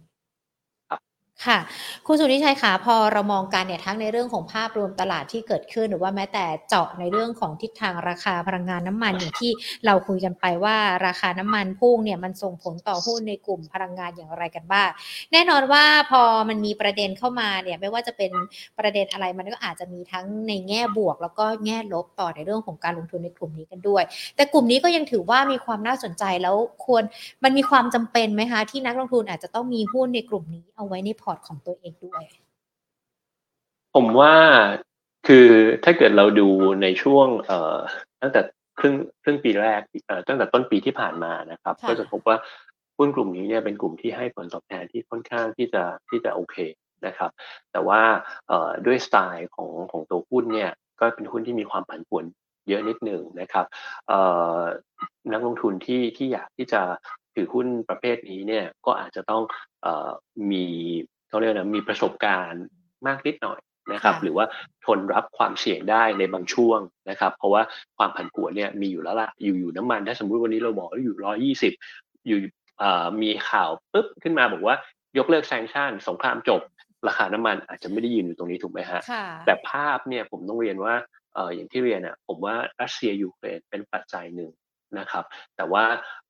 [1.45, 1.60] ค่ะ
[2.08, 9.52] คุณสุนิชัยคะพอเรามองกันเนี่ยทั้งในเรื่องของภาพรวมตลาดที่เกิดขึ้น หรือว่าแม้แต่เจาะในเรื่องของทิศทางราคาพลังงานน้ำมันอย่างที่
[9.86, 14.89] เราคุยกันไปว่าราคาน้ำมันพุ่งเนี่ยมันส่งผลต่อหุ้นในกลุ่มพลังงานอย่างไรกันบ้าง
[15.32, 18.32] แน่นอนว่าพอมันมีประเด็นเข้ามาเนี่ยไม่ว่าจะเป็น
[18.80, 24.04] ประเด็นอะไรมันก็อาจจะมีทั้งในแง่บวก แล้วก็แง่ลบต่อในเรื่องของการลงทุนในกลุ่มนี้กันด้วย
[24.36, 27.04] แต่กลุ่มนี้ก็ยังถือว่ามีความน่าสนใจแล้วควร
[27.43, 32.24] มันมีความจำเป็นไหมคะที่นักลงทุนอาจจะต้องมีหุ้นในกลุ่มนี้เอาไว้ในพอร์ตของตัวเองด้วย
[33.96, 34.34] ผมว่า
[35.28, 35.48] คือ
[35.84, 36.48] ถ้าเกิดเราดู
[36.82, 37.78] ในช่วงเอ่อ
[38.22, 38.42] ตั้งแต่
[38.80, 42.38] ครึ่งครึ่งปีแรกเอ่อตั้งแต่ต้นปีที่ผ่านมานะครับ ก็จะพบว่า
[42.98, 46.56] หุ้นกลุ่มนี้เนี่ยเป็นกลุ่มที่ให้ผลตอบแทนที่ค่อนข้างที่จะที่จะโอเค
[47.06, 47.32] นะครับ
[47.72, 48.02] แต่ว่า
[48.48, 52.24] เอ่อด้วยสไตล์ของของตัวหุ้นเนี่ยก็เป็นหุ้นที่มีความผันผวน
[52.68, 53.66] เยอะนิดหนึ่งนะครับ
[54.08, 54.20] เอ่
[54.58, 54.60] อ
[55.34, 56.82] นักลงทุนที่ที่อยากที่จะ
[57.36, 59.44] ถือหุ้นประเภทนี้เนี่ยก็อาจจะต้อง
[59.82, 60.10] เอ่อ
[60.52, 60.66] มี
[61.30, 62.64] เขาเรียกนะมีประสบการณ์
[63.08, 63.60] มากนิดหน่อย
[63.93, 64.45] นะครับ หรือว่า
[64.86, 66.80] ทนรับความเสี่ยงได้ในบางช่วง
[67.10, 67.62] นะครับ เพราะว่า
[67.97, 71.74] ความผันผวนเนี่ยมีอยู่แล้วล่ะอยู่อยู่น้ำมันถ้าสมมุติวันนี้เราบอกว่าอยู่ร้อยี่สิบ
[72.28, 72.39] อยู่
[73.22, 74.76] มีข่าวปุ๊บขึ้นมาบอกว่า
[75.18, 76.62] ยกเลิกแซงชั่นสงครามจบ
[77.08, 79.01] ราคาน้ำมันอาจจะไม่ได้ยืนอยู่ตรงนี้ถูกไหมฮะ
[79.45, 80.93] แต่ภาพเนี่ยผมต้องเรียนว่า
[81.56, 84.51] อย่างที่เรียนอะผมว่ารัสเซียยูเครนเป็นปัจจัยหนึ่ง
[85.00, 85.26] นะครับ
[85.58, 85.84] แต่ว่า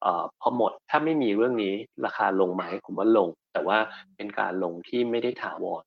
[0.03, 0.05] อ
[0.41, 1.73] พอหมดถ้าไม่มีเรื่องนี้
[2.05, 3.77] ราคาลงไหมผมว่าลง แต่ว่า
[4.15, 5.83] เป็นการลงที่ไม่ได้ถาวร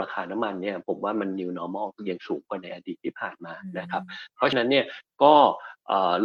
[0.00, 4.02] ราคาน้ำมันเนี่ยผมว่ามัน new normal ยังสูงกว่าในอดีตที่ผ่านมานะครับ
[4.36, 4.84] เพราะฉะนั้นเนี่ย
[5.22, 5.34] ก็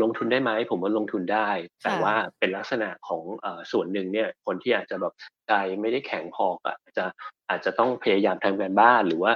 [0.01, 1.49] ลงทุนได้ไหมผมว่าลงทุนได้
[1.83, 3.23] แต่ว่าเป็นลักษณะของ
[3.71, 5.13] ส่วนหนึ่งเนี่ยคนที่อาจจะแบบ
[5.47, 7.05] ใจไม่ได้แข็งพออาจจะ
[7.49, 9.33] อาจจะต้องพยายามทำงานบ้านหรือว่า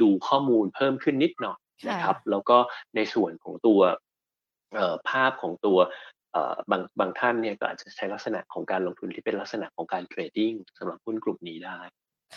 [0.00, 2.56] ดูข้อมูลเพิ่มขึ้นนิดหน่อยนะครับแล้วก็
[2.96, 3.80] ในส่วนของตัว
[5.08, 5.78] ภาพของตัว
[6.70, 11.78] บางบางท่านเนี่ยก็อาจจะใช้ลักษณะของการลงทุนที่เป็นลักษณะของการเทรดดิ้งสำหรับหุ้นกลุ่มนี้ได้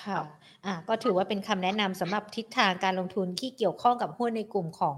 [0.03, 0.19] ค่ะ
[0.65, 4.97] อ่า ก็ถือว่าเป็นคำแนะนำสำหรับทิศทางการลงทุนที่เกี่ยวข้องกับหุ้นในกลุ่มของ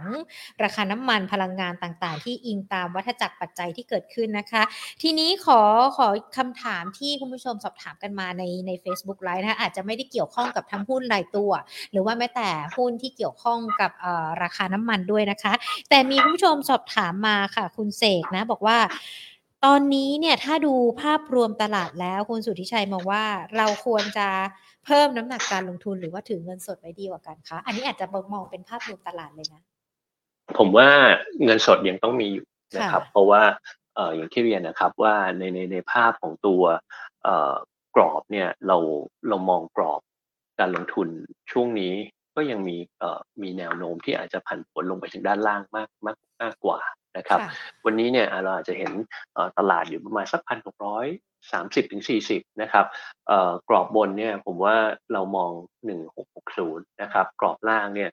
[0.63, 4.63] ราคาน้ำมันพลังงานต่างๆ ที่อิงตามวัฏจักรปัจจัยที่เกิดขึ้นนะคะ
[5.01, 5.61] ทีนี้ขอ
[5.97, 11.51] ขอคำถามที่คุณผู้ชมสอบถามกันมาในใน Facebook ไลฟ์นะคะอาจจะไม่ได้เกี่ยวข้องกับทั้งหุ้นรายตัว
[11.91, 13.91] หรือว่าแม้แต่หุ้นที่เกี่ยวข้องกับ
[14.43, 15.53] ราคาน้ำมันด้วยนะคะ
[15.89, 18.79] แต่มีคุณผู้ชมสอบถามมาค่ะ คุณเสกนะ บอกว่า
[19.65, 23.23] ตอนนี้เนี่ยถ้าดูภาพรวมตลาดแล้วคุณสุทธิชัยมองว่า
[23.57, 24.27] เราควรจะ
[24.89, 29.61] เพิ่มน้ำหนักการลงทุนหรือว่าถือเงินสดไว้ดีกว่ากันคะ อันนี้อาจจะมองเป็นภาพรวมตลาดเลยนะ
[30.57, 30.89] ผมว่า
[31.43, 32.45] เงินสดยังต้องมีอยู่
[32.77, 33.43] นะครับ เพราะว่า
[33.95, 36.63] เอออย่างที่เรียนนะครับว่าในในในภาพของตัว
[37.23, 37.53] เอ่อ
[37.95, 38.77] กรอบเนี่ยเรา
[39.29, 40.01] เรามองกรอบ
[40.59, 41.07] การลงทุน
[41.51, 41.93] ช่วงนี้
[42.35, 46.79] ก็ยังมีเอ่อมีแนวโน้มที่อาจจะผันผวนลงไปถึงด้านล่างมากมากมากกว่า
[47.17, 47.39] นะครับ
[47.85, 48.91] วันนี้เนี่ยเราอาจจะเห็น
[49.57, 51.07] ตลาดอยู่ประมาณสักพันหกร้อย
[51.51, 52.85] สามสิบถึงสี่สิบนะครับ
[53.69, 54.75] กรอบบนเนี่ยผมว่า
[55.13, 55.51] เรามอง
[55.85, 58.09] หนึ่งหกหกศูนย์นะครับ กรอบล่างเนี่ย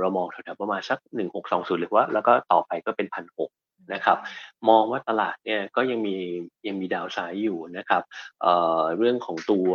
[0.00, 3.50] เรามองแถวๆประมาณสักหนึ่งหกสองศูนย์หรือว่าแล้วก็ต่อไปก็เป็นพันหก
[3.92, 4.18] นะครับ
[4.68, 6.16] มองว่าตลาดเนี่ยก็ยังมี
[6.66, 8.02] ยังมีดาวไซด์อยู่นะครับ
[8.40, 9.70] เเรื่องของตัว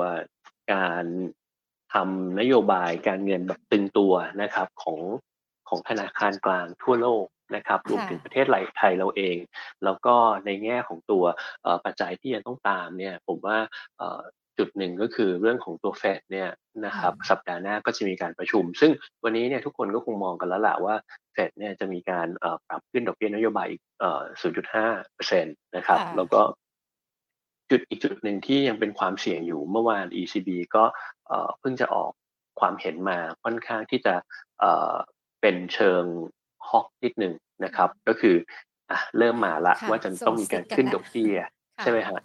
[0.74, 1.06] การ
[1.94, 5.00] ทำนโยบายการเงินแบบตึงตัวนะครับของ
[5.70, 7.26] ของธนาคารกลางทั่วโลก
[7.56, 8.46] นะครับรวมถึงประเทศ
[8.78, 9.38] ไทยเราเอง
[9.84, 10.16] แล้วก็
[10.46, 11.24] ในแง่ของตัว
[11.86, 13.58] ปัจจัยที่ยังต้องตามเนี่ยผมว่า
[14.58, 16.50] จุดหนึ่งก็คือเรื่องของตัวเฟดเนี่ย
[16.86, 18.92] นะครับสัปดาห์หน้าก็จะมีการประชุม ซึ่ง
[19.24, 20.96] วันนี้เนี่ยทุกคนก็คงมองกันแล้วแหละว่า
[21.34, 22.28] เฟดเนี่ยจะมีการ
[22.68, 23.82] ปรับขึ้นดอกเบี้ยนโยบายอีก
[24.84, 26.42] 0.5%นะครับแล้วก็
[27.70, 30.84] จุดอีกจุดหนึ่งที่ยังเป็นความเสี่ยงอยู่เมื่อวาน ECB ก็
[31.60, 32.12] เพิ่งจะออก
[32.60, 34.16] ความเห็นมาค่อนข้างที่จะ
[35.42, 36.04] เป็นเชิง
[36.70, 38.36] ฮอกนิดหนึ่งนะครับ ก็คือ
[38.92, 41.36] อะเริ่มมาละว่าจะต้องมีการขึ้นดอกเบี้ย
[41.82, 42.20] ใช่ไหมฮะ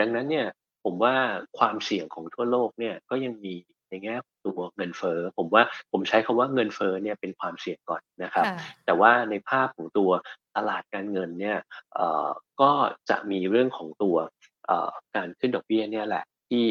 [0.00, 0.46] ดังนั้นเนี่ย
[0.84, 1.14] ผมว่า
[1.58, 3.54] ความเสี่ยงของทั่วโลกเนี่ยก็ยังมี
[3.88, 5.62] ในแง่ตัวเงินเฟ้อผมว่า
[5.92, 8.44] ผมใช้คำว่าเงินเฟ้อเนี่ยเป็นความเสี่ยงก่อนนะครับ
[8.84, 10.10] แต่ว่าในภาพของตัว
[10.56, 11.58] ตลาดการเงินเนี่ย
[12.60, 12.70] ก็
[13.10, 14.16] จะมีเรื่องของตัว
[15.16, 16.66] การขึ้นดอกเบี้ยเนี่ยแหละ ที่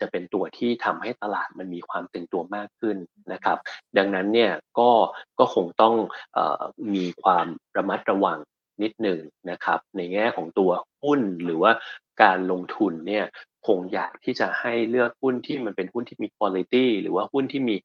[0.00, 2.96] จะเป็นตัวที่ทำให้ตลาดมันมีความตึงตัวมากขึ้น
[3.32, 3.58] นะครับ
[3.98, 4.90] ดังนั้นเนี่ยก็
[5.38, 5.94] ก็คงต้อง
[6.36, 6.38] อ
[6.94, 7.46] มีความ
[7.76, 8.38] ระมัดระวัง
[8.82, 10.70] นิดหนึ่งนะครับ ในแง่ของตัว
[11.02, 11.72] หุ้นหรือว่า
[12.22, 13.24] การลงทุนเนี่ย
[13.66, 17.76] คงอยากที่จะให้เลือกหุ้นที่มันเป็นหุ้นที่มีคุณภาพหรือว่าหุ้นที่มี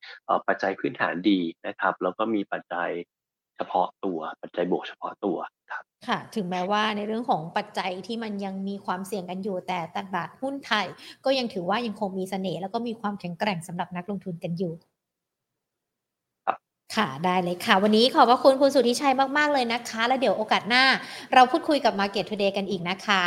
[0.48, 2.90] ปัจจัยพื้นฐานดีนะครับ แล้วก็มีปัจจัย
[3.58, 5.38] เฉพาะตัวปัจจัยบวกเฉพาะตัว
[5.72, 10.86] ครับค่ะถึงแม้ว่าในเรื่องของปัจจัยที่มันยังมีความเสี่ยงกันอยู่แต่ตลาดหุ้นไทย
[11.26, 14.74] ก็ยังถือว่ายังคงมีเสน่ห์แล้วก็มีความแข็งแกร่งสำหรับนักลงทุนกันอยู่
[16.96, 20.84] ค่ะได้เลยค่ะ วันนี้ขอบพระคุณคุณสุทธิชัยมาก ๆ เลยนะคะ แล้วเดี๋ยวโอกาสหน้า
[21.34, 23.24] เราพูดคุยกับ Market Today กันอีกนะคะ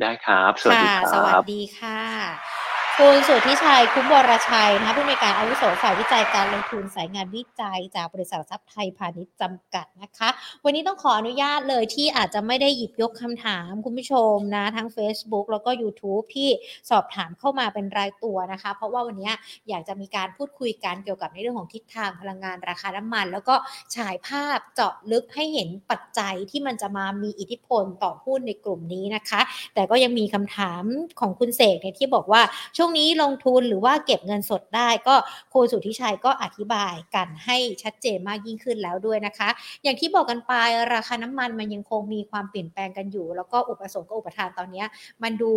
[0.00, 2.67] ได้ครับ สวัสดีครับสวัสดีค่ะ
[3.02, 10.28] คุณสุทธิชัยคุ้มวรชัยนะคะผู้อำนวยการอาวุโสฝ่ายวิจัยการลงทุนสายงานวิจัย จากบริษัททรัพย์ไทยพาณิชย์จำกัดนะคะ
[10.64, 16.48] วันนี้ต้องขออนุญาตเลยที่อาจจะไม่ได้หยิบยกคำถามคุณผู้ชมนะทั้ง Facebook แล้วก็ YouTube ที่
[16.90, 19.30] สอบถามเข้ามาเป็นรายตัวนะคะ เพราะว่าวันนี้
[19.68, 23.54] อยากจะมีการพูดคุยกันเกี่ยวกับในเรื่องของทิศทางพลังงานราคาน้ำมัน แล้วก็
[23.96, 29.40] ฉายภาพเจาะลึกให้เห็นปัจจัยที่มันจะมามีอิทธิพลต่อหุ้นในกลุ่มนี้นะคะ
[29.74, 30.82] แต่ก็ยังมีคำถาม
[31.20, 32.42] ของคุณเสกเนี่ยที่บอกว่า
[32.76, 35.14] ช่วงงนี้ลงทุนหรือว่าเก็บเงินสดได้ ก็
[35.52, 39.48] ครูสุทธิชัยก็อธิบายกันให้ชัดเจนมากยิ่งขึ้นแล้วด้วยนะคะ
[39.82, 40.52] อย่างที่บอกกันไป
[40.94, 44.84] ราคาน้ำมันมันยังคงมีความเปลี่ยนแปลงกันอยู่ แล้วก็อุปสงค์กับอุปทานตอนนี้
[45.22, 45.52] มันดู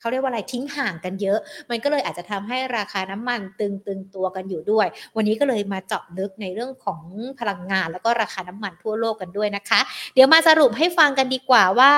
[0.00, 1.38] เขาเรียกว่าอะไรทิ้งห่างกันเยอะ
[1.70, 7.02] มันก็เลยอาจจะทำให้ราคาน้ำมันตึงตึงตัวกันอยู่ด้วย วันนี้ก็เลยมาเจาะลึกในเรื่องของ
[7.38, 9.80] พลังงาน แล้วก็ราคาน้ำมันทั่วโลกกันด้วยนะคะ
[10.14, 11.92] เดี๋ยวมาสรุปให้ฟังกันดีกว่าว่า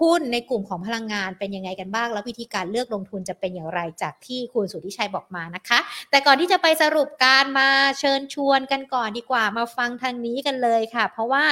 [0.00, 5.78] หุ้นในกลุ่มของพลังงานเป็นยังไงกันบ้าง แล้ววิธีการเลือกลงทุนจะเป็นอย่างไรจากที่คุณสุทธิชัยบอกมานะคะ
[6.10, 11.44] แต่ก่อนที่จะไปสรุปการมาเชิญชวนกันก่อนดีกว่ามาฟังทางนี้กันเลยค่ะ เพราะว่า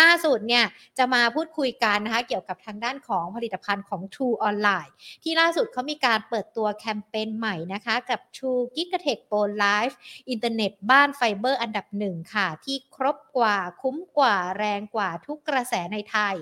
[0.00, 0.64] ล่าสุดเนี่ย
[0.98, 4.90] จะมาพูดคุยกันนะคะ เกี่ยวกับทางด้านของผลิตภัณฑ์ของ True Online
[5.22, 9.94] ที่ล่าสุดเขามีการเปิดตัวแคมเปญใหม่นะคะกับ True Gigatech Pro Life
[10.30, 16.34] อินเทอร์เน็ตบ้านไฟเบอร์อันดับหนึ่งค่ะ ที่ครบกว่าคุ้มกว่าแรงกว่าทุกกระแสในไทย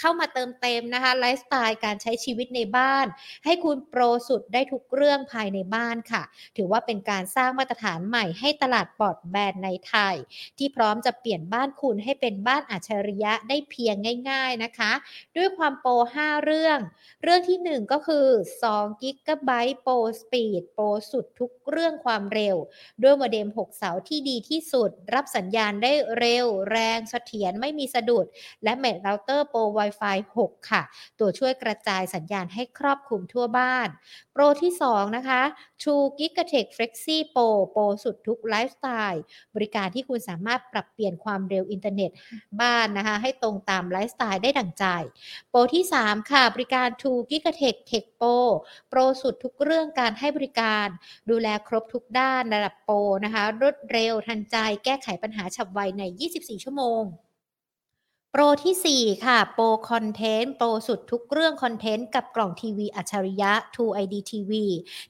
[0.00, 3.06] เข้ามาเติมเต็มนะคะไลฟ์สไตล์การใช้ชีวิตในบ้าน
[3.44, 6.22] ให้คุณโปรสุดได้ทุกเรื่องภายในบ้านค่ะ
[6.56, 10.14] ถือว่าเป็นการสร้างมาตรฐานใหม่ให้ตลาดบรอดแบนด์ในไทย
[10.58, 13.96] ที่พร้อมจะเปลี่ยนบ้านคุณให้เป็นบ้านอัจฉริยะได้เพียง
[14.30, 14.92] ง่าย ๆนะคะ
[15.36, 15.92] ด้วยความโปร
[16.22, 16.78] 5 เรื่อง
[17.22, 18.26] เรื่องที่ 1 ก็คือ
[18.68, 19.02] 2 g
[19.48, 22.56] b p Pro Speed โปรสุดทุกเรื่องความเร็ว
[23.02, 28.26] ด้วยโมเด็ม 6 เสาที่ดีที่สุด รับสัญญาณได้เร็ว แรงเสถียรไม่มีสะดุด
[28.64, 30.82] และเมดเราเตอร์โปร Wi-Fi 6ค่ะ
[31.18, 33.88] ตัวช่วยกระจายสัญญาณให้ครอบคลุมทั่วบ้าน
[34.32, 35.40] โปรที่ 2 นะคะ
[35.82, 39.22] True Gigatech Flexi Pro โปรสุดทุกไลฟ์สไตล์
[39.54, 42.10] บริการที่คุณสามารถปรับเปลี่ยนความเร็วอินเทอร์เน็ต
[42.60, 44.84] บ้านนะคะให้ตรงตามไลฟ์สไตล์ได้ดั่งใจ
[45.50, 48.38] โปรที่ 3 ค่ะ บริการ True Gigatech Tech Pro
[48.88, 50.86] โปรสุดทุกเรื่องการให้บริการ
[51.30, 56.02] ดูแลครบทุกด้านระดับโปรนะคะรวดเร็วทันใจแก้ไขปัญหาฉับไวใน
[56.34, 57.04] 24 ชั่วโมง
[58.36, 64.52] โปรที่ 4 ค่ะ โปรคอนเทนต์ โปรสุดทุกเรื่องคอนเทนต์กับกล่องทีวีอัจฉริยะ True ID TV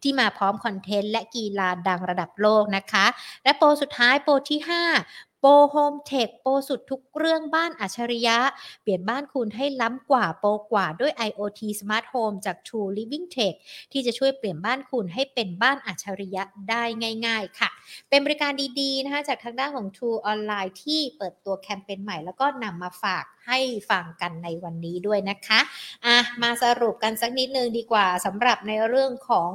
[0.03, 3.07] ที่มาพร้อมคอนเทนต์และกีฬาดังระดับโลกนะคะ
[3.45, 4.61] และโปรสุดท้ายโปรที่
[4.99, 8.39] 5 โปรโฮมเทคโปรสุดทุกเรื่องบ้านอัจฉริยะ
[8.83, 13.55] เปลี่ยนบ้านคุณให้ล้ำกว่าโปรกว่าด้วย IoT Smart Home จาก True Living Tech
[13.93, 16.83] ที่จะช่วยเปลี่ยนบ้านคุณให้เป็นบ้านอัจฉริยะได้
[17.27, 17.71] ง่าย ๆ ค่ะ
[18.09, 23.59] เป็นบริการดีๆนะคะจากทางด้านของ True Online ที่เปิดตัวแคมเปญใหม่แล้วก็นำมาฝากให้
[23.91, 25.61] ฟังกันในวันนี้ด้วยนะคะ
[26.07, 29.53] อะมาสรุปกันสักนิดนึงดีกว่าสำหรับในเรื่องของ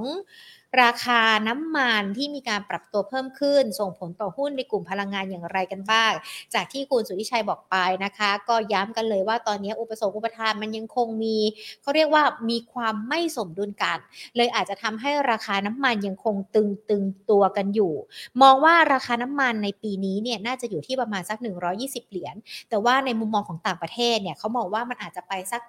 [0.84, 6.12] ราคาน้ำมันที่มีการปรับตัวเพิ่มขึ้น ส่งผลต่อหุ้นในกลุ่มพลังงานอย่างไรกันบ้าง
[6.54, 11.38] จากที่คุณสุทธิชัยบอกไปนะคะ ก็ย้ำกันเลยว่าตอนนี้อุปสงค์อุปทานมันยังคงมี
[11.82, 13.98] เขาเรียกว่ามีความไม่สมดุลกัน
[14.36, 17.94] เลยอาจจะทำให้ราคาน้ำมันยังคงตึงตึงตัวกันอยู่
[18.42, 21.38] มองว่าราคาน้ำมันในปีนี้เนี่ยน่าจะอยู่ที่ประมาณสัก
[21.76, 22.36] 120 เหรียญ
[22.70, 25.62] แต่ว่าในมุมมองของต่างประเทศเนี่ยเขามองว่ามันอาจจะไปสัก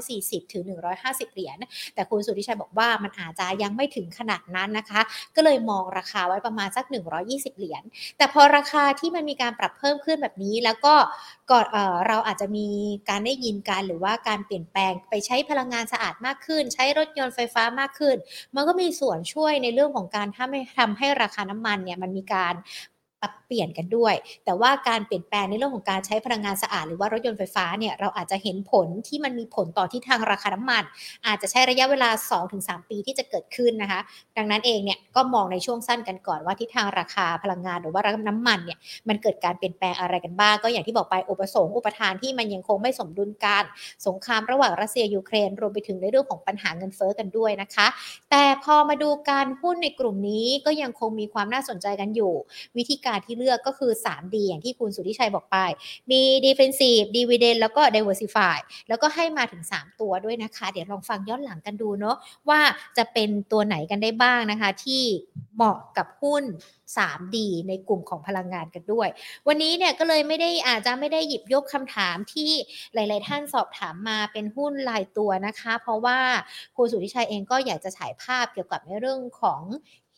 [0.00, 0.62] 140ถึง
[1.00, 1.56] 150 เหรียญ
[1.94, 5.00] แต่คุณสุทธิชัยบอกว่ามันอาจจะยังไม่ถึงขนาดนั้นนะคะ
[5.36, 7.82] ก็เลยมองราคาไว้ประมาณสัก 120 เหรียญ
[8.16, 10.94] แต่พอราคาที่มันมีการปรับเพิ่มขึ้นแบบนี้ แล้วก็
[11.50, 12.68] ก่อนเเราอาจจะมี
[13.10, 18.16] การได้ยินการหรือว่าการเปลี่ยนแปลงไปใช้พลังงานสะอาดมากขึ้น ใช้รถยนต์ไฟฟ้ามากขึ้น
[18.54, 22.54] มันก็มีส่วนช่วยในเรื่องของการทำให้ทำให้ราคาน้ำมันเนี่ยมันมีการ
[23.20, 24.14] ปรับเปลี่ยนกันด้วย
[24.44, 30.82] แต่ว่าการเปลี่ยนแปลงในเรื่องของการใช้พลังงานสะอาดหรือว่ารถยนต์ไฟฟ้าเนี่ยเราอาจจะเห็นผลที่มันมีผลต่อที่ทางราคาน้ำมัน
[31.26, 32.10] อาจจะใช้ระยะเวลา
[32.48, 34.00] 2-3 ปีที่จะเกิดขึ้นนะคะ
[34.36, 43.64] ดังนั้นเองเนี่ยก็มองในช่วงสั้นกันก่อนว่าทิศทางราคาพลังงานหรือว่าราคาน้ำมันเนี่ยมันเกิดการเปลี่ยนแปลงอะไรกันบ้าง ก็อย่างที่บอกไปอุปสงค์อุปทานที่มันยังคงไม่สมดุลกัน
[44.06, 47.86] สงครามระหว่างรัสเซียยูเครน รวมไปถึงในเรื่องของปัญหาเงินเฟ้อกันด้วยนะคะ
[48.30, 52.32] แต่พอมาดูการหุ้นในกลุ่มนี้ก็ยังคงมีความน่าสนใจกันอยู่
[52.76, 55.56] วิธีการที่เลือกก็คือ 3D อย่างที่คุณสุทธิชัยบอกไป
[56.10, 58.56] มี defensive dividend แล้วก็ diversify
[58.88, 62.16] แล้วก็ให้มาถึง 3 ตัวด้วยนะคะ เดี๋ยวลองฟังย้อนหลังกันดูเนาะ
[62.48, 62.60] ว่า
[62.96, 65.02] จะเป็นตัวไหนกันได้บ้างนะคะ ที่
[65.54, 66.44] เหมาะกับหุ้น
[66.96, 67.36] 3D
[67.68, 69.08] ในกลุ่มของพลังงานกันด้วย
[69.48, 72.50] วันนี้เนี่ยก็เลยไม่ได้อาจจะไม่ได้หยิบยกคำถามที่
[72.94, 76.18] หลาย ๆ ท่านสอบถามมาเป็นหุ้นรายตัวนะคะ เพราะว่า
[76.76, 79.62] คุณสุทธิชัยเองก็อยากจะฉายภาพเกี่ยวกับในเรื่องของ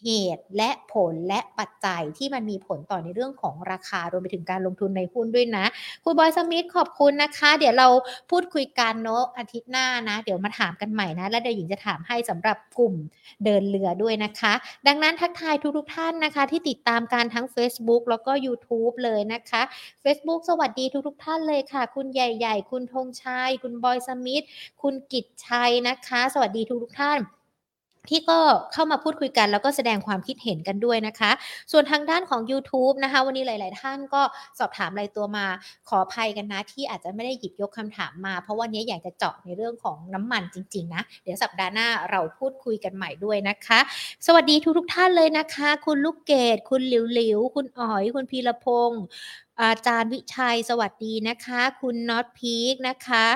[0.05, 5.65] เหตุและผลและปัจจัยที่มันมีผลต่อในเรื่องของราคารวมไปถึงการลงทุนในหุ้นด้วยนะ
[6.05, 7.89] คุณบอยสมิธขอบคุณนะคะ เดี๋ยวเรา
[8.31, 12.95] พูดคุยกันเนาะอาทิตย์หน้านะ เดี๋ยวมาถามกันใหม่นะ แล้วเดี๋ยวหญิงจะถามให้สำหรับกลุ่ม
[13.45, 14.53] เดินเรือด้วยนะคะ
[14.87, 19.63] ดังนั้นทักทายทุกๆท่านนะคะ ที่ติดตามการทั้ง Facebook แล้วก็ YouTube เลยนะคะ
[20.05, 24.45] Facebook สวัสดีทุกๆท่านเลยค่ะ คุณใหญ่ ๆ คุณธงชัยคุณบอยสมิธ
[24.83, 27.21] คุณกิจชัยนะคะ สวัสดีทุกๆท่าน
[28.09, 28.39] ที่ก็
[28.73, 31.31] เข้ามาพูดคุยกัน แล้วก็แสดงความคิดเห็นกันด้วยนะคะ
[31.73, 34.23] ส่วนทางด้านของ YouTube นะคะ วันนี้หลาย ๆ ท่านก็
[34.59, 35.47] สอบถามรายตัวมา
[35.89, 43.79] ขออภัยกันนะ ที่อาจจะไม่ได้หยิบยกคำถามมา เพราะวันนี้อยากจะเจาะในเรื่องของน้ำมันจริง ๆ นะ เดี๋ยวสัปดาห์หน้าเราพูดคุยกันใหม่ด้วยนะคะ
[44.27, 49.03] สวัสดีทุก ๆ ท่านเลยนะคะ คุณลูกเกดคุณหลิวหลิวคุณอ๋อยคุณพีรพงศ์
[49.63, 53.27] อาจารย์วิชัยสวัสดีนะคะ คุณน็อตพีคนะคะ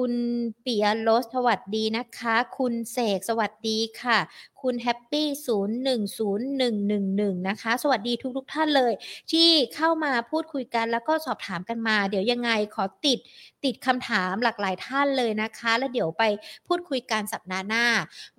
[0.00, 0.18] คุณ
[0.64, 4.18] ปิยรสสวัสดีนะคะ คุณเสกสวัสดีค่ะ
[4.62, 8.92] คุณแฮปปี้ศูนย์หนึ่งศูนย์หนึ่งหนึ่งหนึ่งนะคะ สวัสดีทุกทุกท่านเลย
[9.32, 13.18] ที่เข้ามาพูดคุยกันแล้วก็สอบถามกันมา เดี๋ยวยังไงขอติด
[13.64, 16.24] ติดคำถามหลากหลายท่านเลยนะคะ แล้วเดี๋ยวไป
[16.66, 17.86] พูดคุยกันสัปดาห์หน้า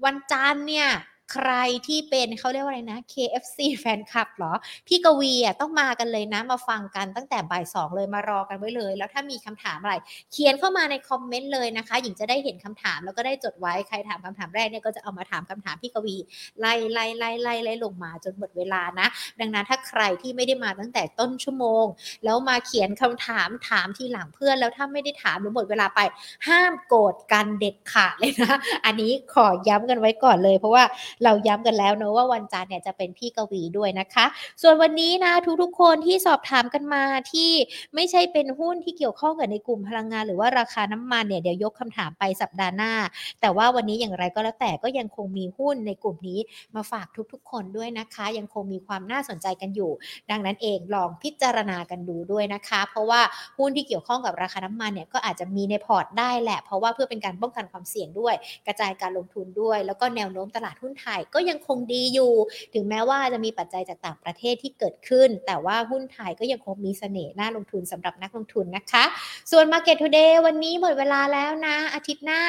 [0.04, 0.90] วันจันทร์เนี่ย
[1.32, 1.52] ใคร
[1.88, 4.54] ที่เป็นเขาเรียกว่าอะไรนะ KFC แฟนคลับเหรอ
[4.88, 9.96] พี่กวีอะต้องมากันเลยนะ มาฟังกันตั้งแต่บ่ายสองเลยมารอกันไว้เลย แล้วถ้ามีคำถามอะไร
[10.32, 16.16] เขียนเข้ามาในคอมเมนต์เลยนะคะ หญิงจะได้เห็นคำถามแล้วก็ได้จดไว้ใครถามคำถามแรกเนี่ยก็จะเอามาถามคำถามพี่กวี
[16.60, 19.08] ไล่ไล่ไล่ไล่ไล่ลงมาจนหมดเวลานะ
[19.40, 21.86] ดังนั้นถ้าใครที่ไม่ได้มาตั้งแต่ต้นชั่วโมง
[22.24, 26.00] แล้วมาเขียนคำถามถามทีหลังเพื่อน แล้วถ้าไม่ได้ถามหรือหมดเวลาไป
[26.48, 28.56] ห้ามโกรธกันเด็ดขาดเลยนะ
[28.86, 30.84] อันนี้ขอย้ำกันไว้ก่อนเลย เพราะว่า
[31.24, 34.26] เราย้ำกันแล้วเนอะว่าวันจันทร์เนี่ยจะเป็นพี่กวีด้วยนะคะ
[34.62, 37.52] ส่วนวันนี้นะทุกๆคนที่สอบถามกันมาที่
[37.96, 42.94] ไม่ใช่เป็นหุ้นที่เกี่ยวข้องกับในกลุ่มพลังงานหรือว่าราคาน้ำมันเนี่ยเดี๋ยวยกคำถามไปสัปดาห์หน้า
[43.42, 46.40] แต่ว่าวันนี้อย่างไรก็แล้วแต่ก็ยังคงมีหุ้นในกลุ่มนี้
[46.76, 49.92] มาฝากทุกๆ คนด้วยนะคะ ยังคงมีความน่าสนใจกันอยู่
[50.32, 53.22] ดังนั้นเองลองพิจารณากันดูด้วยนะคะ เพราะว่า
[53.58, 58.36] หุ้นที่เกี่ยวข้องกับราคาน้ำมันเนี่ยก็อาจจะมีในพอร์ตได้แหละ เพราะว่าเพื่อเป็นการป้องกันความเสี่ยงด้วย
[58.68, 62.34] กระจายการลงทุนด้วย แล้วก็แนวโน้มตลาดหุ้นไทยก็ยังคงดีอยู่
[62.74, 69.04] ถึงแม้ว่าจะมีปัจจัยจากต่างประเทศที่เกิดขึ้น แต่ว่าหุ้นไทยก็ยังคงมีเสน่ห์น่าลงทุนสำหรับนักลงทุนนะคะ
[69.52, 72.42] ส่วน Market Today วันนี้หมดเวลาแล้วนะ อาทิตย์หน้า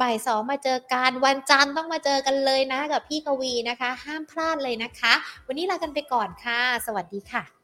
[0.00, 5.12] บ่ายสองมาเจอกันวันจันทร์ต้องมาเจอกันเลยนะกับพี่กวีนะคะ ห้ามพลาดเลยนะคะ
[5.46, 7.55] วันนี้ลากันไปก่อนค่ะ สวัสดีค่ะ